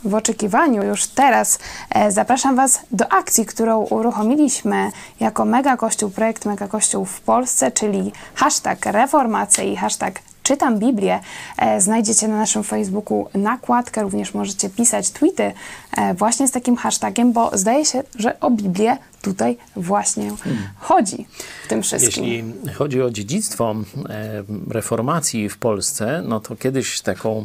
w 0.04 0.14
oczekiwaniu 0.14 0.82
już 0.82 1.06
teraz 1.06 1.58
e, 1.90 2.12
zapraszam 2.12 2.56
Was 2.56 2.80
do 2.90 3.12
akcji, 3.12 3.46
którą 3.46 3.80
uruchomiliśmy 3.84 4.90
jako 5.20 5.44
Mega 5.44 5.76
Kościół, 5.76 6.10
projekt 6.10 6.44
Mega 6.44 6.68
Kościół 6.68 7.04
w 7.04 7.20
Polsce, 7.20 7.72
czyli 7.72 8.12
hashtag 8.34 8.86
reformacja 8.86 9.64
i 9.64 9.76
hashtag 9.76 10.20
Czytam 10.44 10.78
Biblię. 10.78 11.20
E, 11.58 11.80
znajdziecie 11.80 12.28
na 12.28 12.36
naszym 12.36 12.64
Facebooku 12.64 13.28
nakładkę, 13.34 14.02
również 14.02 14.34
możecie 14.34 14.70
pisać 14.70 15.10
tweety 15.10 15.52
e, 15.96 16.14
właśnie 16.14 16.48
z 16.48 16.50
takim 16.50 16.76
hashtagiem, 16.76 17.32
bo 17.32 17.50
zdaje 17.58 17.84
się, 17.84 18.02
że 18.18 18.40
o 18.40 18.50
Biblię 18.50 18.96
tutaj 19.22 19.56
właśnie 19.76 20.30
chodzi 20.78 21.26
w 21.64 21.68
tym 21.68 21.82
wszystkim. 21.82 22.24
Jeśli 22.24 22.74
chodzi 22.74 23.02
o 23.02 23.10
dziedzictwo 23.10 23.74
e, 24.08 24.44
reformacji 24.70 25.48
w 25.48 25.58
Polsce, 25.58 26.22
no 26.28 26.40
to 26.40 26.56
kiedyś 26.56 27.00
taką, 27.00 27.44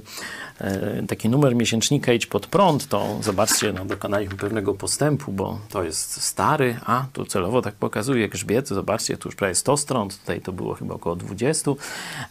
taki 1.08 1.30
numer 1.30 1.56
miesięcznika 1.56 2.14
Idź 2.14 2.26
pod 2.26 2.48
prąd, 2.48 2.88
to 2.88 3.18
zobaczcie, 3.22 3.74
no 3.74 3.86
dokonaliśmy 3.86 4.38
pewnego 4.38 4.74
postępu, 4.74 5.32
bo 5.32 5.60
to 5.70 5.84
jest 5.84 6.22
stary, 6.22 6.80
a 6.86 7.06
tu 7.14 7.26
celowo 7.26 7.62
tak 7.62 7.76
pokazuje 7.76 8.30
grzbiet, 8.30 8.68
zobaczcie, 8.68 9.18
tu 9.18 9.28
już 9.28 9.36
prawie 9.36 9.56
100 9.56 9.78
stron, 9.78 10.10
tutaj 10.10 10.42
to 10.42 10.52
było 10.52 10.74
chyba 10.74 10.96
około 10.96 11.16
20, 11.16 11.72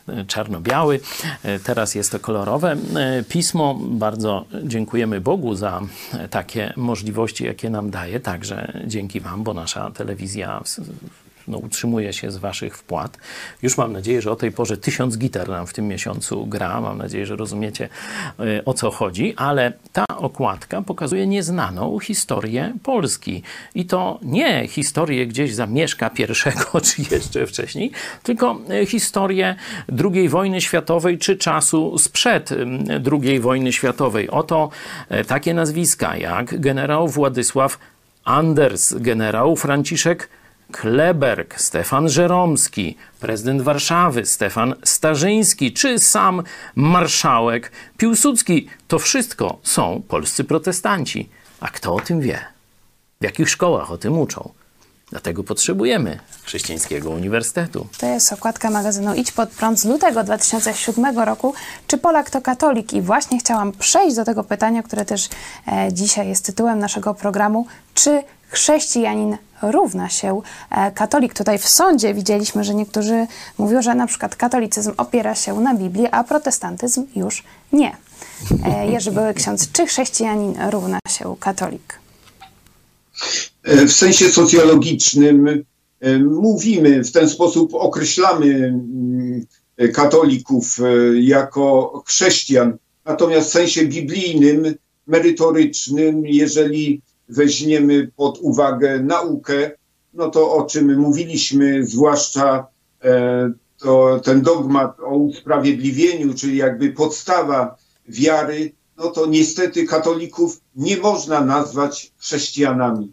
e, 0.09 0.25
czarno-biały, 0.25 1.01
e, 1.43 1.59
teraz 1.59 1.95
jest 1.95 2.13
to 2.13 2.21
kolorowe. 2.21 2.77
E, 2.97 3.23
pismo. 3.23 3.79
Bardzo 3.81 4.45
dziękujemy 4.65 5.21
Bogu 5.21 5.55
za 5.55 5.81
e, 6.13 6.29
takie 6.29 6.73
możliwości, 6.77 7.45
jakie 7.45 7.71
nam 7.71 7.91
daje, 7.91 8.21
także 8.21 8.83
dzięki 8.87 9.21
Wam, 9.21 9.45
bo 9.45 9.55
nasza 9.55 9.91
telewizja 9.91 10.63
no, 11.49 11.59
utrzymuje 11.59 12.13
się 12.13 12.31
z 12.31 12.37
Waszych 12.37 12.77
wpłat. 12.77 13.19
Już 13.63 13.79
mam 13.79 13.93
nadzieję, 13.93 14.23
że 14.23 14.33
o 14.33 14.37
tej 14.37 14.53
porze 14.53 14.77
tysiąc 14.77 15.19
gitar 15.19 15.49
nam 15.49 15.67
w 15.67 15.73
tym 15.73 15.89
miesiącu 15.89 16.47
gra. 16.47 16.81
Mam 16.81 16.99
nadzieję, 16.99 17.27
że 17.27 17.37
rozumiecie 17.37 17.89
y, 18.41 18.65
o 18.65 18.75
co 18.75 18.91
chodzi, 18.91 19.35
ale 19.37 19.73
ta 19.93 20.05
okładka 20.17 20.83
pokazuje 20.83 21.27
nieznaną 21.27 21.99
historię 21.99 22.75
Polski. 22.83 23.43
I 23.75 23.87
to 23.87 24.19
nie 24.23 24.69
historię 24.69 25.27
gdzieś 25.27 25.55
zamieszka 25.55 26.11
pierwszego, 26.11 26.81
czy 26.87 27.15
jeszcze 27.15 27.47
wcześniej, 27.47 27.91
tylko 28.23 28.59
y, 28.83 28.87
historię 28.87 29.57
II 30.15 30.29
wojny 30.29 30.61
światowej, 30.61 31.19
czy 31.19 31.37
czasu 31.37 31.99
sprzed 31.99 32.53
ym, 32.53 32.85
II 33.13 33.41
wojny 33.41 33.73
światowej. 33.73 34.31
Oto 34.31 34.71
y, 35.11 35.25
takie 35.25 35.55
nazwiska 35.55 36.17
jak 36.17 36.61
generał 36.61 37.09
Władysław 37.09 37.79
Anders, 38.25 38.95
generał 38.95 39.57
Franciszek 39.57 40.29
Kleberg, 40.73 41.61
Stefan 41.61 42.09
Żeromski, 42.09 42.97
prezydent 43.21 43.63
Warszawy, 43.63 44.27
Stefan 44.27 44.75
Starzyński, 44.85 45.73
czy 45.73 45.99
sam 45.99 46.43
marszałek 46.75 47.73
Piłsudski. 47.97 48.69
To 48.89 48.99
wszystko 48.99 49.59
są 49.63 50.03
polscy 50.09 50.45
protestanci. 50.45 51.29
A 51.61 51.69
kto 51.69 51.95
o 51.95 52.01
tym 52.01 52.21
wie? 52.21 52.39
W 53.21 53.25
jakich 53.25 53.51
szkołach 53.51 53.91
o 53.91 53.99
tym 53.99 54.19
uczą? 54.19 54.51
Dlatego 55.11 55.45
potrzebujemy 55.45 56.19
chrześcijańskiego 56.45 57.11
uniwersytetu. 57.11 57.87
To 57.99 58.07
jest 58.07 58.33
okładka 58.33 58.71
magazynu 58.71 59.15
Idź 59.15 59.33
pod 59.33 59.49
prąd 59.49 59.81
z 59.81 59.85
lutego 59.85 60.25
2007 60.25 61.19
roku. 61.19 61.55
Czy 61.87 61.99
Polak 61.99 62.31
to 62.31 62.43
katolik? 62.43 62.93
I 62.93 63.03
właśnie 63.03 63.39
chciałam 63.39 63.73
przejść 63.73 64.17
do 64.17 64.25
tego 64.25 64.45
pytania, 64.45 64.83
które 64.83 65.05
też 65.05 65.29
e, 65.69 65.93
dzisiaj 65.93 66.29
jest 66.29 66.47
tytułem 66.47 66.79
naszego 66.79 67.15
programu. 67.15 67.67
Czy 67.95 68.23
chrześcijanin 68.49 69.37
równa 69.63 70.09
się 70.09 70.41
e, 70.71 70.93
katolik? 70.93 71.35
Tutaj 71.35 71.59
w 71.59 71.69
sądzie 71.69 72.15
widzieliśmy, 72.15 72.65
że 72.65 72.75
niektórzy 72.75 73.27
mówią, 73.59 73.83
że 73.83 73.95
na 73.95 74.07
przykład 74.07 74.37
katolicyzm 74.37 74.93
opiera 74.97 75.35
się 75.35 75.61
na 75.61 75.75
Biblii, 75.75 76.07
a 76.11 76.25
protestantyzm 76.25 77.07
już 77.17 77.45
nie. 77.73 77.97
E, 78.65 78.87
Jerzy 78.87 79.13
Były 79.13 79.35
ksiądz, 79.35 79.73
czy 79.73 79.87
chrześcijanin 79.87 80.55
równa 80.71 80.99
się 81.09 81.37
katolik? 81.41 81.99
E, 83.65 83.87
W 83.87 83.93
sensie 83.93 84.29
socjologicznym 84.29 85.65
mówimy, 86.31 87.05
w 87.05 87.13
ten 87.13 87.29
sposób 87.29 87.75
określamy 87.75 88.55
mm, 88.55 89.47
katolików 89.95 90.77
jako 91.15 92.03
chrześcijan. 92.07 92.77
Natomiast 93.05 93.49
w 93.49 93.53
sensie 93.53 93.87
biblijnym, 93.87 94.75
merytorycznym, 95.07 96.27
jeżeli 96.27 97.03
weźmiemy 97.29 98.11
pod 98.17 98.39
uwagę 98.39 99.01
naukę, 99.01 99.71
no 100.15 100.31
to 100.31 100.53
o 100.53 100.63
czym 100.63 100.99
mówiliśmy, 100.99 101.87
zwłaszcza 101.87 102.67
e, 103.05 103.53
to 103.79 104.21
ten 104.25 104.43
dogmat 104.43 105.01
o 105.01 105.17
usprawiedliwieniu, 105.17 106.35
czyli 106.35 106.57
jakby 106.57 106.93
podstawa 106.93 107.77
wiary, 108.09 108.73
no 108.97 109.11
to 109.11 109.27
niestety 109.27 109.87
katolików 109.87 110.61
nie 110.77 110.97
można 110.97 111.41
nazwać 111.41 112.13
chrześcijanami. 112.17 113.13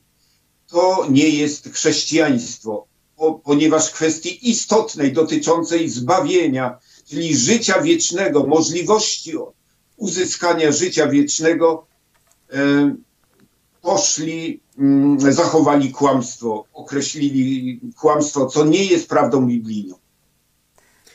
To 0.67 1.08
nie 1.10 1.30
jest 1.30 1.69
chrześcijaństwo, 1.73 2.88
po, 3.15 3.34
ponieważ 3.34 3.91
kwestii 3.91 4.49
istotnej 4.49 5.13
dotyczącej 5.13 5.89
zbawienia, 5.89 6.78
czyli 7.06 7.38
życia 7.38 7.82
wiecznego, 7.82 8.43
możliwości 8.47 9.34
uzyskania 9.97 10.71
życia 10.71 11.08
wiecznego, 11.08 11.88
e, 12.54 12.95
poszli, 13.86 14.60
mm, 14.78 15.19
zachowali 15.34 15.91
kłamstwo, 15.91 16.65
określili 16.74 17.80
kłamstwo, 18.00 18.45
co 18.45 18.65
nie 18.65 18.86
jest 18.86 19.10
prawdą 19.10 19.45
biblijną. 19.45 19.95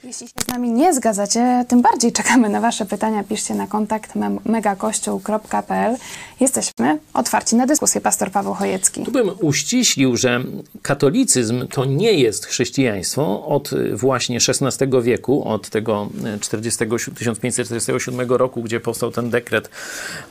Jeśli 0.05 0.29
się 0.29 0.33
z 0.45 0.49
nami 0.49 0.71
nie 0.71 0.95
zgadzacie, 0.95 1.65
tym 1.69 1.83
bardziej 1.83 2.13
czekamy 2.13 2.49
na 2.49 2.61
Wasze 2.61 2.87
pytania. 2.87 3.25
Piszcie 3.25 3.55
na 3.55 3.67
kontakt 3.67 4.13
megakościół.pl. 4.45 5.97
Jesteśmy 6.41 6.99
otwarci 7.15 7.57
na 7.57 7.67
dyskusję. 7.67 8.01
Pastor 8.01 8.31
Paweł 8.31 8.55
Chojecki. 8.55 9.05
Tu 9.05 9.13
bym 9.13 9.31
uściślił, 9.41 10.17
że 10.17 10.45
katolicyzm 10.83 11.69
to 11.69 11.85
nie 11.85 12.13
jest 12.13 12.47
chrześcijaństwo 12.47 13.47
od 13.47 13.73
y, 13.73 13.97
właśnie 13.97 14.39
XVI 14.49 15.03
wieku, 15.03 15.49
od 15.49 15.69
tego 15.69 16.09
y, 16.37 16.41
40, 16.41 16.79
1547 16.79 18.31
roku, 18.33 18.63
gdzie 18.63 18.81
powstał 18.81 19.11
ten 19.11 19.31
dekret 19.31 19.71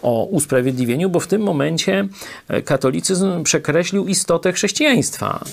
o 0.01 0.23
usprawiedliwieniu, 0.23 1.09
bo 1.09 1.19
w 1.19 1.27
tym 1.27 1.41
momencie 1.41 2.07
y, 2.53 2.61
katolicyzm 2.61 3.43
przekreślił 3.43 4.07
istotę 4.07 4.53
chrześcijaństwa 4.53 5.45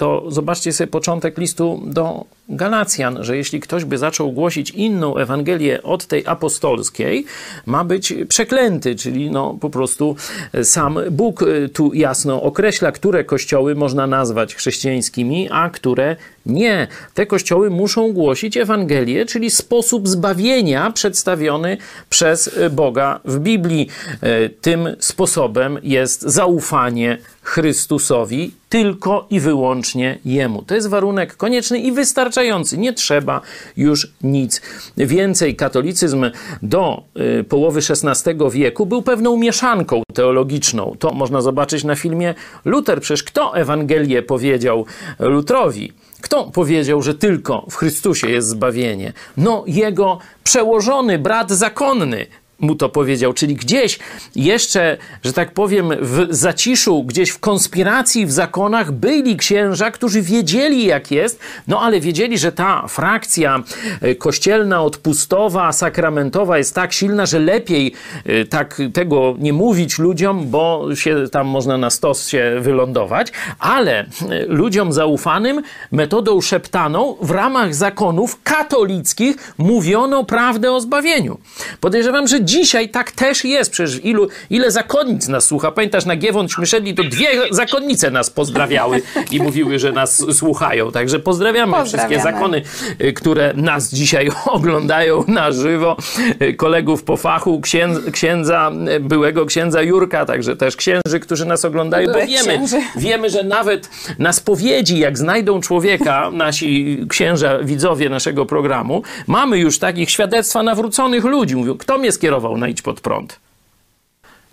to 0.00 0.24
zobaczcie 0.28 0.72
sobie 0.72 0.88
początek 0.88 1.38
listu 1.38 1.82
do 1.86 2.24
Galacjan, 2.48 3.24
że 3.24 3.36
jeśli 3.36 3.60
ktoś 3.60 3.84
by 3.84 3.98
zaczął 3.98 4.32
głosić 4.32 4.70
inną 4.70 5.16
Ewangelię 5.16 5.82
od 5.82 6.06
tej 6.06 6.26
apostolskiej, 6.26 7.24
ma 7.66 7.84
być 7.84 8.14
przeklęty, 8.28 8.94
czyli 8.94 9.30
no 9.30 9.56
po 9.60 9.70
prostu 9.70 10.16
sam 10.62 10.98
Bóg 11.10 11.42
y, 11.42 11.68
tu 11.68 11.94
jasno 11.94 12.42
określa, 12.42 12.92
które 12.92 13.24
kościoły 13.24 13.74
można 13.74 14.06
nazwać 14.06 14.54
chrześcijańskimi, 14.54 15.48
a 15.50 15.70
które 15.70 16.16
nie. 16.46 16.86
Te 17.14 17.26
kościoły 17.26 17.70
muszą 17.70 18.12
głosić 18.12 18.56
Ewangelię, 18.56 19.26
czyli 19.26 19.50
sposób 19.50 20.08
zbawienia 20.08 20.90
przedstawiony 20.90 21.76
przez 22.08 22.46
y, 22.46 22.70
Boga 22.70 23.20
w 23.24 23.38
Biblii. 23.38 23.88
Y, 24.22 24.50
Tym 24.60 24.96
sposobem 24.98 25.78
jest 25.82 26.22
zaufanie 26.22 27.18
Chrystusowi 27.42 28.52
tylko 28.68 29.26
i 29.30 29.40
wyłącznie 29.40 30.18
Jemu. 30.24 30.62
To 30.62 30.74
jest 30.74 30.88
warunek 30.88 31.36
konieczny 31.36 31.78
i 31.78 31.92
wystarczający. 31.92 32.78
Nie 32.78 32.92
trzeba 32.92 33.40
już 33.76 34.12
nic 34.22 34.60
więcej. 34.96 35.56
Katolicyzm 35.56 36.30
do 36.62 37.02
y, 37.40 37.44
połowy 37.44 37.80
XVI 38.04 38.34
wieku 38.50 38.86
był 38.86 39.02
pewną 39.02 39.36
mieszanką 39.36 40.02
teologiczną. 40.14 40.96
To 40.98 41.12
można 41.12 41.40
zobaczyć 41.40 41.84
na 41.84 41.94
filmie 41.94 42.34
Luter. 42.64 43.00
Przecież 43.00 43.22
kto 43.22 43.56
Ewangelię 43.56 44.22
powiedział 44.22 44.86
Lutrowi? 45.18 45.92
Kto 46.20 46.44
powiedział, 46.44 47.02
że 47.02 47.14
tylko 47.14 47.66
w 47.70 47.76
Chrystusie 47.76 48.30
jest 48.30 48.48
zbawienie? 48.48 49.12
No, 49.36 49.64
jego 49.66 50.18
przełożony 50.44 51.18
brat 51.18 51.50
zakonny 51.50 52.26
mu 52.60 52.74
to 52.74 52.88
powiedział, 52.88 53.32
czyli 53.32 53.54
gdzieś 53.54 53.98
jeszcze, 54.36 54.96
że 55.24 55.32
tak 55.32 55.54
powiem, 55.54 55.92
w 56.00 56.26
zaciszu, 56.30 57.04
gdzieś 57.04 57.30
w 57.30 57.38
konspiracji, 57.38 58.26
w 58.26 58.32
zakonach 58.32 58.92
byli 58.92 59.36
księża, 59.36 59.90
którzy 59.90 60.22
wiedzieli 60.22 60.84
jak 60.84 61.10
jest, 61.10 61.40
no 61.68 61.80
ale 61.80 62.00
wiedzieli, 62.00 62.38
że 62.38 62.52
ta 62.52 62.88
frakcja 62.88 63.62
e, 64.00 64.14
kościelna, 64.14 64.82
odpustowa, 64.82 65.72
sakramentowa 65.72 66.58
jest 66.58 66.74
tak 66.74 66.92
silna, 66.92 67.26
że 67.26 67.38
lepiej 67.38 67.92
e, 68.24 68.44
tak 68.44 68.82
tego 68.92 69.34
nie 69.38 69.52
mówić 69.52 69.98
ludziom, 69.98 70.50
bo 70.50 70.94
się 70.94 71.24
tam 71.32 71.46
można 71.46 71.78
na 71.78 71.90
stos 71.90 72.28
się 72.28 72.56
wylądować, 72.60 73.32
ale 73.58 74.00
e, 74.00 74.06
ludziom 74.46 74.92
zaufanym 74.92 75.62
metodą 75.92 76.40
szeptaną 76.40 77.16
w 77.22 77.30
ramach 77.30 77.74
zakonów 77.74 78.42
katolickich 78.42 79.54
mówiono 79.58 80.24
prawdę 80.24 80.72
o 80.72 80.80
zbawieniu. 80.80 81.38
Podejrzewam, 81.80 82.28
że 82.28 82.44
dzisiaj 82.50 82.88
tak 82.88 83.12
też 83.12 83.44
jest. 83.44 83.70
Przecież 83.70 84.04
ilu, 84.04 84.28
ile 84.50 84.70
zakonnic 84.70 85.28
nas 85.28 85.44
słucha. 85.44 85.70
Pamiętasz, 85.72 86.04
na 86.06 86.16
Giewonśmy 86.16 86.66
szedli, 86.66 86.94
to 86.94 87.02
dwie 87.04 87.28
zakonnice 87.50 88.10
nas 88.10 88.30
pozdrawiały 88.30 89.02
i 89.30 89.42
mówiły, 89.42 89.78
że 89.78 89.92
nas 89.92 90.24
słuchają. 90.32 90.92
Także 90.92 91.18
pozdrawiamy, 91.18 91.72
Pozdrawiamy. 91.72 92.08
wszystkie 92.14 92.32
zakony, 92.32 92.62
y, 93.00 93.12
które 93.12 93.52
nas 93.56 93.90
dzisiaj 93.90 94.30
oglądają 94.46 95.24
na 95.28 95.52
żywo. 95.52 95.96
Y, 96.42 96.54
Kolegów 96.54 97.02
po 97.04 97.16
fachu, 97.16 97.60
księdza, 97.60 98.00
księdza 98.10 98.72
y, 98.96 99.00
byłego 99.00 99.46
księdza 99.46 99.82
Jurka, 99.82 100.26
także 100.26 100.56
też 100.56 100.76
księży, 100.76 101.20
którzy 101.20 101.44
nas 101.44 101.64
oglądają, 101.64 102.12
bo 102.12 102.26
wiemy, 102.26 102.60
wiemy, 102.96 103.30
że 103.30 103.42
nawet 103.44 103.88
na 104.18 104.32
spowiedzi, 104.32 104.98
jak 104.98 105.18
znajdą 105.18 105.60
człowieka, 105.60 106.30
nasi 106.32 106.98
księża, 107.08 107.58
widzowie 107.58 108.08
naszego 108.08 108.46
programu, 108.46 109.02
mamy 109.26 109.58
już 109.58 109.78
takich 109.78 110.10
świadectwa 110.10 110.62
nawróconych 110.62 111.24
ludzi. 111.24 111.56
Mówią, 111.56 111.78
kto 111.78 111.98
mnie 111.98 112.12
skierował 112.12 112.39
na 112.56 112.68
idź 112.68 112.82
pod 112.82 113.00
prąd? 113.00 113.40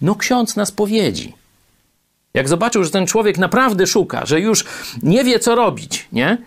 No 0.02 0.16
ksiądz 0.16 0.56
na 0.56 0.66
spowiedzi. 0.66 1.34
Jak 2.34 2.48
zobaczył, 2.48 2.84
że 2.84 2.90
ten 2.92 3.08
człowiek 3.08 3.38
naprawdę 3.38 3.88
szuka, 3.88 4.26
że 4.26 4.40
już 4.40 4.66
nie 5.04 5.24
wie, 5.24 5.40
co 5.40 5.56
robić, 5.56 6.08
nie? 6.12 6.38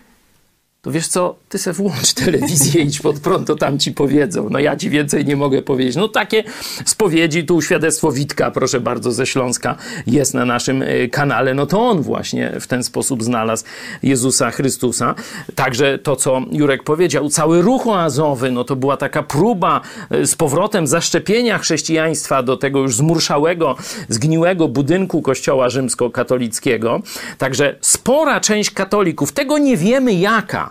To 0.83 0.91
wiesz 0.91 1.07
co, 1.07 1.35
ty 1.49 1.57
se 1.57 1.73
włącz 1.73 2.13
telewizję, 2.13 2.81
idź 2.81 2.99
pod 2.99 3.19
prąd, 3.19 3.47
to 3.47 3.55
tam 3.55 3.79
ci 3.79 3.91
powiedzą. 3.91 4.47
No 4.49 4.59
ja 4.59 4.75
ci 4.75 4.89
więcej 4.89 5.25
nie 5.25 5.35
mogę 5.35 5.61
powiedzieć. 5.61 5.95
No 5.95 6.07
takie 6.07 6.43
spowiedzi, 6.85 7.43
tu 7.43 7.61
świadectwo 7.61 8.11
Witka, 8.11 8.51
proszę 8.51 8.79
bardzo, 8.79 9.11
ze 9.11 9.25
Śląska 9.25 9.75
jest 10.07 10.33
na 10.33 10.45
naszym 10.45 10.81
y, 10.81 11.09
kanale. 11.11 11.53
No 11.53 11.65
to 11.65 11.81
on 11.81 12.01
właśnie 12.01 12.51
w 12.59 12.67
ten 12.67 12.83
sposób 12.83 13.23
znalazł 13.23 13.65
Jezusa 14.03 14.51
Chrystusa. 14.51 15.15
Także 15.55 15.99
to, 15.99 16.15
co 16.15 16.41
Jurek 16.51 16.83
powiedział, 16.83 17.29
cały 17.29 17.61
ruch 17.61 17.87
oazowy, 17.87 18.51
no 18.51 18.63
to 18.63 18.75
była 18.75 18.97
taka 18.97 19.23
próba 19.23 19.81
y, 20.15 20.27
z 20.27 20.35
powrotem 20.35 20.87
zaszczepienia 20.87 21.57
chrześcijaństwa 21.57 22.43
do 22.43 22.57
tego 22.57 22.79
już 22.79 22.95
zmurszałego, 22.95 23.75
zgniłego 24.09 24.67
budynku 24.67 25.21
kościoła 25.21 25.69
rzymskokatolickiego. 25.69 27.01
Także 27.37 27.75
spora 27.81 28.39
część 28.39 28.71
katolików, 28.71 29.31
tego 29.31 29.57
nie 29.57 29.77
wiemy 29.77 30.13
jaka, 30.13 30.70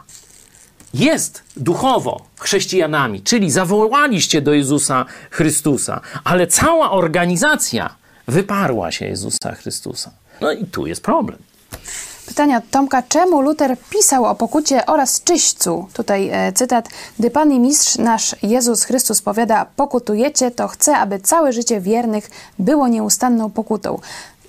jest 0.94 1.42
duchowo 1.56 2.20
chrześcijanami, 2.38 3.22
czyli 3.22 3.50
zawołaliście 3.50 4.42
do 4.42 4.52
Jezusa 4.52 5.04
Chrystusa, 5.30 6.00
ale 6.24 6.46
cała 6.46 6.90
organizacja 6.90 7.94
wyparła 8.28 8.92
się 8.92 9.06
Jezusa 9.06 9.52
Chrystusa. 9.52 10.10
No 10.40 10.52
i 10.52 10.66
tu 10.66 10.86
jest 10.86 11.02
problem. 11.02 11.38
Pytanie 12.26 12.56
od 12.56 12.70
Tomka. 12.70 13.02
Czemu 13.02 13.40
Luter 13.40 13.76
pisał 13.90 14.24
o 14.24 14.34
pokucie 14.34 14.86
oraz 14.86 15.24
czyśćcu? 15.24 15.88
Tutaj 15.92 16.28
e, 16.32 16.52
cytat. 16.52 16.88
Gdy 17.18 17.30
Pan 17.30 17.52
i 17.52 17.60
Mistrz 17.60 17.98
nasz 17.98 18.36
Jezus 18.42 18.84
Chrystus 18.84 19.22
powiada, 19.22 19.66
pokutujecie, 19.76 20.50
to 20.50 20.68
chce, 20.68 20.96
aby 20.96 21.18
całe 21.18 21.52
życie 21.52 21.80
wiernych 21.80 22.30
było 22.58 22.88
nieustanną 22.88 23.50
pokutą. 23.50 23.98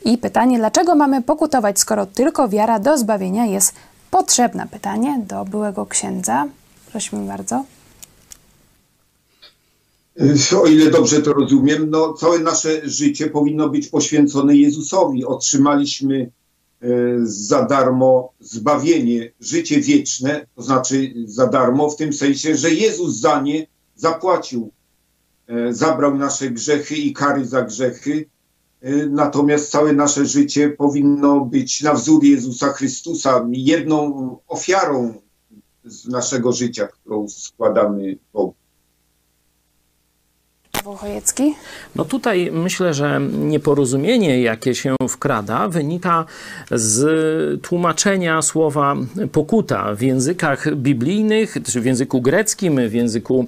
I 0.06 0.18
pytanie, 0.18 0.58
dlaczego 0.58 0.96
mamy 0.96 1.22
pokutować, 1.22 1.80
skoro 1.80 2.06
tylko 2.06 2.50
wiara 2.50 2.80
do 2.80 2.98
zbawienia 2.98 3.46
jest 3.46 3.74
potrzebna? 4.12 4.68
Pytanie 4.68 5.24
do 5.28 5.46
byłego 5.46 5.86
księdza. 5.86 6.48
Prosimy 6.92 7.28
bardzo. 7.28 7.66
O 10.62 10.68
ile 10.68 10.92
dobrze 10.92 11.22
to 11.22 11.34
rozumiem, 11.34 11.90
no 11.90 12.14
całe 12.14 12.40
nasze 12.40 12.90
życie 12.90 13.30
powinno 13.30 13.70
być 13.70 13.88
poświęcone 13.88 14.56
Jezusowi. 14.56 15.26
Otrzymaliśmy 15.26 16.32
e, 16.82 16.88
za 17.24 17.64
darmo 17.64 18.34
zbawienie, 18.40 19.32
życie 19.40 19.82
wieczne, 19.82 20.46
to 20.56 20.62
znaczy 20.62 21.14
za 21.26 21.48
darmo 21.48 21.90
w 21.90 21.96
tym 21.96 22.14
sensie, 22.14 22.56
że 22.56 22.72
Jezus 22.72 23.16
za 23.20 23.42
nie 23.42 23.68
zapłacił. 23.96 24.72
E, 25.48 25.74
Zabrał 25.74 26.18
nasze 26.18 26.50
grzechy 26.50 26.96
i 26.96 27.14
kary 27.14 27.46
za 27.46 27.62
grzechy. 27.62 28.26
E, 28.82 29.06
Natomiast 29.06 29.72
całe 29.72 29.94
nasze 29.94 30.26
życie 30.26 30.70
powinno 30.70 31.46
być 31.46 31.82
na 31.82 31.94
wzór 31.94 32.24
Jezusa 32.24 32.74
Chrystusa, 32.74 33.48
jedną 33.52 34.38
ofiarą 34.48 35.14
z 35.84 36.08
naszego 36.08 36.52
życia, 36.52 36.88
którą 36.88 37.30
składamy 37.30 38.18
Bogu. 38.34 38.61
No 41.96 42.06
tutaj 42.06 42.50
myślę, 42.54 42.94
że 42.94 43.22
nieporozumienie, 43.40 44.42
jakie 44.42 44.76
się 44.76 44.96
wkrada, 45.10 45.68
wynika 45.68 46.26
z 46.72 47.62
tłumaczenia 47.62 48.42
słowa 48.42 48.96
pokuta 49.32 49.96
w 49.96 50.02
językach 50.02 50.76
biblijnych, 50.76 51.58
czy 51.72 51.82
w 51.82 51.86
języku 51.86 52.22
greckim, 52.22 52.90
w 52.90 52.94
języku 52.94 53.46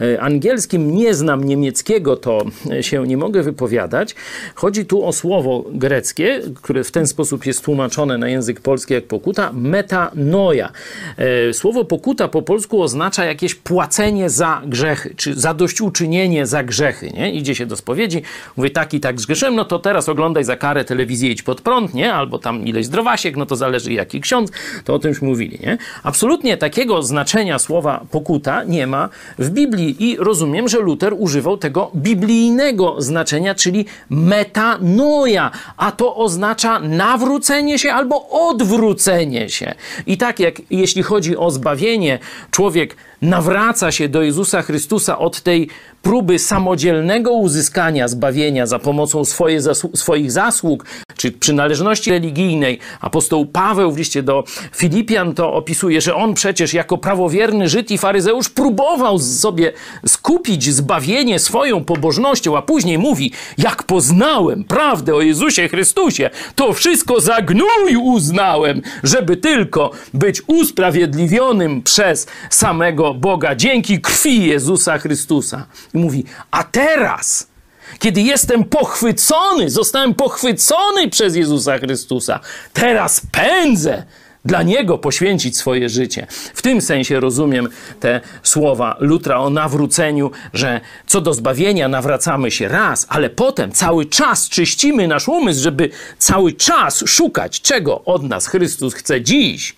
e, 0.00 0.20
angielskim. 0.20 0.94
Nie 0.96 1.14
znam 1.14 1.44
niemieckiego, 1.44 2.16
to 2.16 2.44
się 2.80 3.06
nie 3.06 3.16
mogę 3.16 3.42
wypowiadać. 3.42 4.14
Chodzi 4.54 4.86
tu 4.86 5.04
o 5.06 5.12
słowo 5.12 5.64
greckie, 5.72 6.40
które 6.62 6.84
w 6.84 6.90
ten 6.90 7.06
sposób 7.06 7.46
jest 7.46 7.64
tłumaczone 7.64 8.18
na 8.18 8.28
język 8.28 8.60
polski 8.60 8.94
jak 8.94 9.04
pokuta, 9.04 9.50
metanoia. 9.52 10.72
E, 11.16 11.52
Słowo 11.52 11.84
pokuta 11.84 12.28
po 12.28 12.42
polsku 12.42 12.82
oznacza 12.82 13.24
jakieś 13.24 13.54
płacenie 13.54 14.30
za 14.30 14.62
grzechy, 14.66 15.14
czy 15.16 15.34
zadośćuczynienie 15.34 16.46
za 16.46 16.62
grzechy, 16.62 16.73
nie? 17.14 17.32
Idzie 17.32 17.54
się 17.54 17.66
do 17.66 17.76
spowiedzi, 17.76 18.22
mówi 18.56 18.70
tak 18.70 18.94
i 18.94 19.00
tak 19.00 19.20
zgrzeszyłem, 19.20 19.54
no 19.54 19.64
to 19.64 19.78
teraz 19.78 20.08
oglądaj 20.08 20.44
za 20.44 20.56
karę 20.56 20.84
telewizję, 20.84 21.30
idź 21.30 21.42
pod 21.42 21.60
prąd, 21.60 21.94
nie? 21.94 22.14
Albo 22.14 22.38
tam 22.38 22.66
ileś 22.66 22.86
zdrowasiek, 22.86 23.36
no 23.36 23.46
to 23.46 23.56
zależy 23.56 23.92
jaki 23.92 24.20
ksiądz, 24.20 24.50
to 24.84 24.94
o 24.94 24.98
tym 24.98 25.08
już 25.08 25.22
mówili, 25.22 25.58
nie? 25.62 25.78
Absolutnie 26.02 26.56
takiego 26.56 27.02
znaczenia 27.02 27.58
słowa 27.58 28.04
pokuta 28.10 28.64
nie 28.64 28.86
ma 28.86 29.08
w 29.38 29.50
Biblii 29.50 30.10
i 30.10 30.16
rozumiem, 30.16 30.68
że 30.68 30.78
Luter 30.78 31.14
używał 31.18 31.56
tego 31.56 31.90
biblijnego 31.96 33.02
znaczenia, 33.02 33.54
czyli 33.54 33.84
metanoja, 34.10 35.50
a 35.76 35.92
to 35.92 36.16
oznacza 36.16 36.78
nawrócenie 36.78 37.78
się 37.78 37.92
albo 37.92 38.28
odwrócenie 38.28 39.48
się. 39.48 39.74
I 40.06 40.16
tak 40.16 40.40
jak 40.40 40.54
jeśli 40.70 41.02
chodzi 41.02 41.36
o 41.36 41.50
zbawienie, 41.50 42.18
człowiek 42.50 42.96
nawraca 43.24 43.92
się 43.92 44.08
do 44.08 44.22
Jezusa 44.22 44.62
Chrystusa 44.62 45.18
od 45.18 45.40
tej 45.40 45.68
próby 46.02 46.38
samodzielnego 46.38 47.32
uzyskania 47.32 48.08
zbawienia 48.08 48.66
za 48.66 48.78
pomocą 48.78 49.24
swoje 49.24 49.60
zasłu- 49.60 49.96
swoich 49.96 50.32
zasług 50.32 50.86
czy 51.16 51.32
przynależności 51.32 52.10
religijnej. 52.10 52.78
Apostoł 53.00 53.46
Paweł 53.46 53.92
w 53.92 53.98
liście 53.98 54.22
do 54.22 54.44
Filipian 54.76 55.34
to 55.34 55.52
opisuje, 55.52 56.00
że 56.00 56.14
on 56.14 56.34
przecież 56.34 56.74
jako 56.74 56.98
prawowierny 56.98 57.68
Żyd 57.68 57.90
i 57.90 57.98
faryzeusz 57.98 58.48
próbował 58.48 59.18
sobie 59.18 59.72
skupić 60.06 60.74
zbawienie 60.74 61.38
swoją 61.38 61.84
pobożnością, 61.84 62.56
a 62.56 62.62
później 62.62 62.98
mówi, 62.98 63.32
jak 63.58 63.82
poznałem 63.82 64.64
prawdę 64.64 65.14
o 65.14 65.20
Jezusie 65.20 65.68
Chrystusie, 65.68 66.30
to 66.54 66.72
wszystko 66.72 67.20
za 67.20 67.42
gnój 67.42 67.96
uznałem, 68.02 68.82
żeby 69.02 69.36
tylko 69.36 69.90
być 70.14 70.42
usprawiedliwionym 70.46 71.82
przez 71.82 72.26
samego 72.50 73.13
Boga 73.14 73.54
dzięki 73.54 74.00
krwi 74.00 74.46
Jezusa 74.46 74.98
Chrystusa. 74.98 75.66
I 75.94 75.98
mówi, 75.98 76.24
a 76.50 76.64
teraz 76.64 77.54
kiedy 77.98 78.22
jestem 78.22 78.64
pochwycony, 78.64 79.70
zostałem 79.70 80.14
pochwycony 80.14 81.10
przez 81.10 81.36
Jezusa 81.36 81.78
Chrystusa, 81.78 82.40
teraz 82.72 83.22
pędzę 83.32 84.02
dla 84.44 84.62
Niego 84.62 84.98
poświęcić 84.98 85.56
swoje 85.56 85.88
życie. 85.88 86.26
W 86.54 86.62
tym 86.62 86.80
sensie 86.80 87.20
rozumiem 87.20 87.68
te 88.00 88.20
słowa 88.42 88.96
Lutra 89.00 89.38
o 89.38 89.50
nawróceniu, 89.50 90.30
że 90.52 90.80
co 91.06 91.20
do 91.20 91.34
zbawienia 91.34 91.88
nawracamy 91.88 92.50
się 92.50 92.68
raz, 92.68 93.06
ale 93.08 93.30
potem 93.30 93.72
cały 93.72 94.06
czas 94.06 94.48
czyścimy 94.48 95.08
nasz 95.08 95.28
umysł, 95.28 95.62
żeby 95.62 95.90
cały 96.18 96.52
czas 96.52 97.04
szukać, 97.06 97.60
czego 97.60 98.04
od 98.04 98.22
nas 98.22 98.46
Chrystus 98.46 98.94
chce 98.94 99.22
dziś. 99.22 99.76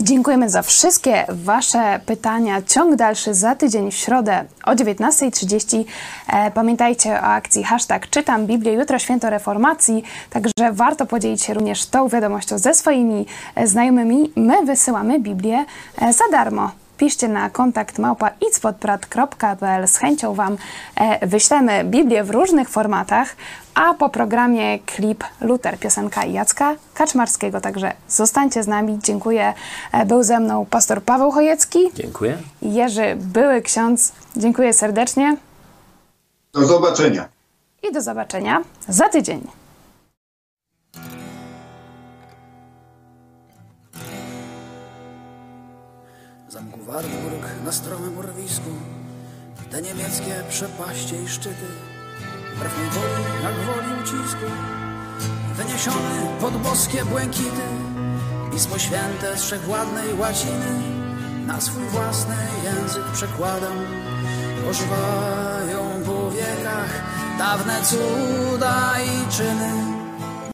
Dziękujemy 0.00 0.50
za 0.50 0.62
wszystkie 0.62 1.24
Wasze 1.28 2.00
pytania. 2.06 2.62
Ciąg 2.62 2.96
dalszy 2.96 3.34
za 3.34 3.54
tydzień 3.54 3.90
w 3.90 3.94
środę 3.94 4.44
o 4.64 4.72
19.30. 4.72 5.84
E, 6.28 6.50
pamiętajcie 6.50 7.12
o 7.12 7.20
akcji 7.20 7.64
hashtag 7.64 8.10
czytam 8.10 8.46
Biblię, 8.46 8.72
jutro 8.72 8.98
święto 8.98 9.30
reformacji, 9.30 10.02
także 10.30 10.72
warto 10.72 11.06
podzielić 11.06 11.42
się 11.42 11.54
również 11.54 11.86
tą 11.86 12.08
wiadomością 12.08 12.58
ze 12.58 12.74
swoimi 12.74 13.26
e, 13.54 13.66
znajomymi. 13.66 14.32
My 14.36 14.64
wysyłamy 14.64 15.20
Biblię 15.20 15.64
e, 15.98 16.12
za 16.12 16.24
darmo. 16.30 16.70
Piszcie 16.98 17.28
na 17.28 17.50
kontakt 17.50 17.98
małpa 17.98 18.30
itspodprat.pl. 18.48 19.88
Z 19.88 19.96
chęcią 19.96 20.34
Wam 20.34 20.56
e, 20.96 21.26
wyślemy 21.26 21.84
Biblię 21.84 22.24
w 22.24 22.30
różnych 22.30 22.68
formatach, 22.68 23.36
a 23.74 23.94
po 23.94 24.08
programie 24.08 24.78
klip 24.78 25.24
Luter, 25.40 25.78
piosenka 25.78 26.24
Jacka 26.24 26.74
Kaczmarskiego. 26.94 27.60
Także 27.60 27.92
zostańcie 28.08 28.62
z 28.62 28.66
nami. 28.66 28.98
Dziękuję. 29.02 29.54
E, 29.92 30.06
Był 30.06 30.22
ze 30.22 30.40
mną 30.40 30.66
pastor 30.70 31.02
Paweł 31.02 31.30
Chojecki, 31.30 31.78
Dziękuję. 31.94 32.38
Jerzy 32.62 33.16
Były 33.16 33.62
Ksiądz. 33.62 34.12
Dziękuję 34.36 34.72
serdecznie 34.72 35.36
Do 36.52 36.66
zobaczenia. 36.66 37.28
i 37.88 37.92
do 37.92 38.00
zobaczenia 38.02 38.62
za 38.88 39.08
tydzień. 39.08 39.46
Zamku 46.56 46.80
Wartburg 46.86 47.44
na 47.64 47.72
stromym 47.72 48.18
urwisku 48.18 48.70
te 49.70 49.82
niemieckie 49.82 50.34
przepaście 50.48 51.22
i 51.22 51.28
szczyty, 51.28 51.68
wbrew 52.54 52.78
mej 52.78 52.90
woli, 52.90 53.24
jak 53.42 53.54
woli 53.54 54.02
ucisku, 54.02 54.46
wyniesiony 55.56 56.40
pod 56.40 56.56
boskie 56.56 57.04
błękity, 57.04 57.66
Pismo 58.52 58.78
Święte 58.78 59.36
z 59.36 59.42
wszechwładnej 59.42 60.14
łaciny 60.14 60.70
na 61.46 61.60
swój 61.60 61.84
własny 61.84 62.36
język 62.64 63.04
przekładam. 63.12 63.78
Ożywają 64.70 66.02
po 66.06 66.30
wiekach 66.30 67.02
dawne 67.38 67.82
cuda 67.82 68.94
i 69.00 69.32
czyny. 69.36 69.72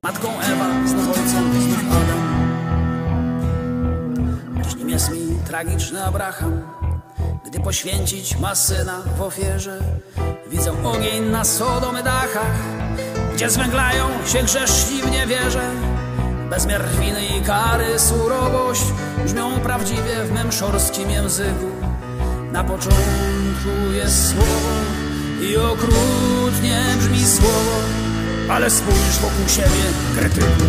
Matką 0.04 0.28
Ewa, 0.40 0.86
znów 0.86 1.08
ojcem, 1.08 1.52
znów 1.62 1.84
Adam. 1.90 2.22
Dziś 4.62 4.74
nim 4.76 4.90
jest 4.90 5.10
mi 5.10 5.21
tragiczny 5.52 6.04
Abraham, 6.04 6.62
gdy 7.44 7.60
poświęcić 7.60 8.38
ma 8.38 8.54
syna 8.54 9.02
w 9.16 9.22
ofierze. 9.22 9.78
Widzę 10.50 10.84
ogień 10.84 11.24
na 11.24 11.44
Sodomy 11.44 12.02
dachach, 12.02 12.56
gdzie 13.34 13.50
zwęglają 13.50 14.08
się 14.26 14.42
grzeszni 14.42 15.02
w 15.02 15.10
niewierze. 15.10 15.70
Bezmiar 16.50 16.88
winy 16.88 17.26
i 17.26 17.42
kary, 17.42 17.98
surowość 17.98 18.82
brzmią 19.24 19.60
prawdziwie 19.60 20.24
w 20.24 20.32
mym 20.32 20.52
szorskim 20.52 21.10
języku. 21.10 21.70
Na 22.52 22.64
początku 22.64 23.92
jest 23.94 24.30
słowo 24.30 24.70
i 25.42 25.56
okrutnie 25.56 26.84
brzmi 26.98 27.24
słowo, 27.24 27.76
ale 28.50 28.70
spójrz 28.70 29.18
wokół 29.20 29.48
siebie, 29.48 29.84
krytyku. 30.18 30.64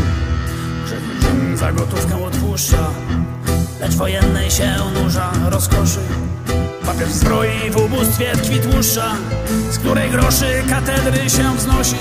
Że 0.88 1.57
za 1.57 1.71
gotówkę 1.71 2.25
odpuszcza, 2.25 2.89
lecz 3.84 3.95
wojennej 3.95 4.51
się 4.51 4.75
nurza 4.93 5.31
rozkoszy. 5.49 5.99
Papież 6.86 7.09
zbroi 7.09 7.71
w 7.71 7.77
ubóstwie 7.77 8.31
tkwi 8.36 8.59
tłuszcza, 8.59 9.15
z 9.71 9.77
której 9.77 10.09
groszy 10.09 10.63
katedry 10.69 11.29
się 11.29 11.55
wznosi. 11.57 11.97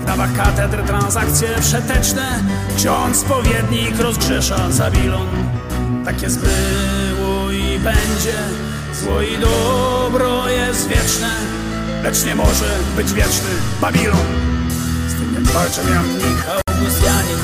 W 0.00 0.04
dawach 0.04 0.36
katedr 0.36 0.82
transakcje 0.82 1.48
przeteczne, 1.60 2.40
ksiądz 2.76 3.16
spowiednik 3.16 3.98
rozgrzesza 3.98 4.70
Zabilon. 4.70 5.28
Tak 6.04 6.22
jest 6.22 6.40
było 6.40 7.50
i 7.50 7.78
będzie, 7.78 8.38
zło 9.02 9.22
i 9.22 9.38
dobro 9.38 10.48
jest 10.48 10.88
wieczne, 10.88 11.30
lecz 12.02 12.24
nie 12.24 12.34
może 12.34 12.78
być 12.96 13.12
wieczny 13.12 13.50
Babilon. 13.80 14.26
Z 15.08 15.14
tym 15.14 15.34
więc 15.34 15.50
walczę 15.50 15.80
ja 15.90 16.02
mnich 16.02 16.46
Augustianin, 16.50 17.38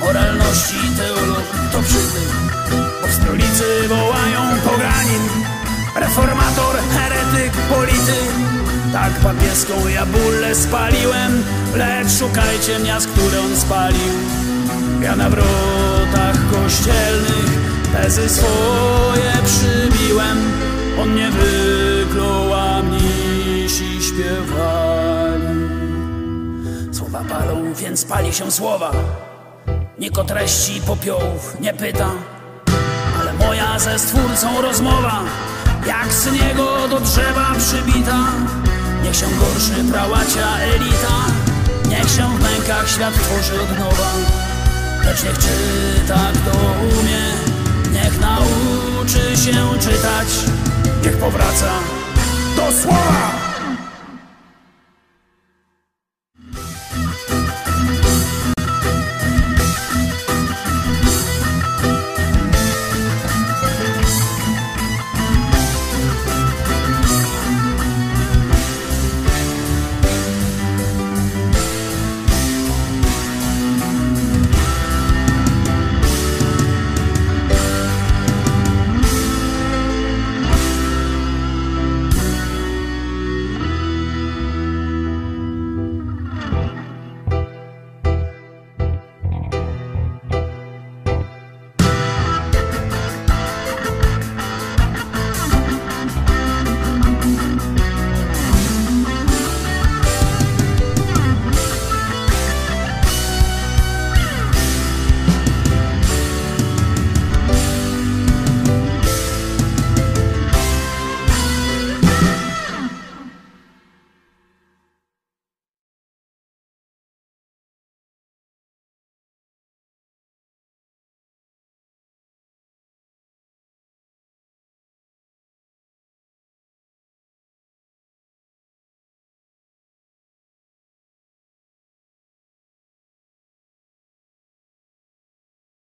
moralności 0.00 0.76
teolog 0.96 1.44
to 1.72 1.82
przytyk, 1.82 2.42
w 3.12 3.14
stolicy 3.14 3.88
wołają 3.88 4.40
poganin, 4.64 5.22
reformator, 5.96 6.76
heretyk, 6.94 7.52
polityk. 7.52 8.32
Tak 8.92 9.12
papieską 9.12 9.88
ja 9.88 10.06
bólę 10.06 10.54
spaliłem, 10.54 11.44
lecz 11.74 12.12
szukajcie 12.18 12.78
miast, 12.78 13.08
które 13.08 13.40
on 13.40 13.56
spalił. 13.56 14.12
Ja 15.02 15.16
na 15.16 15.30
wrotach 15.30 16.36
kościelnych 16.52 17.50
tezy 17.92 18.28
swoje 18.28 19.32
przybiłem, 19.44 20.38
on 21.02 21.14
nie 21.14 21.30
wyklął, 21.30 22.54
a 22.54 22.82
mnisi 22.82 24.02
śpiewali. 24.02 25.58
Słowa 26.92 27.24
palą, 27.28 27.74
więc 27.74 28.04
pali 28.04 28.32
się 28.32 28.50
słowa. 28.50 28.92
Nikt 29.98 30.18
o 30.18 30.24
treści 30.24 30.80
popiołów 30.86 31.60
nie 31.60 31.74
pyta, 31.74 32.10
moja 33.46 33.78
ze 33.78 33.98
stwórcą 33.98 34.62
rozmowa, 34.62 35.20
jak 35.86 36.12
z 36.12 36.32
niego 36.32 36.88
do 36.88 37.00
drzewa 37.00 37.54
przybita. 37.58 38.18
Niech 39.02 39.16
się 39.16 39.26
gorszy 39.26 39.92
prałacia 39.92 40.58
elita, 40.74 41.16
niech 41.88 42.10
się 42.10 42.36
w 42.36 42.42
mękach 42.42 42.90
świat 42.90 43.14
tworzy 43.14 43.62
od 43.62 43.78
nowa. 43.78 44.10
Lecz 45.04 45.24
niech 45.24 45.38
czyta 45.38 46.20
kto 46.34 46.58
umie, 46.82 47.22
niech 47.92 48.20
nauczy 48.20 49.36
się 49.36 49.78
czytać, 49.80 50.28
niech 51.04 51.16
powraca 51.16 51.72
do 52.56 52.72
słowa. 52.82 53.41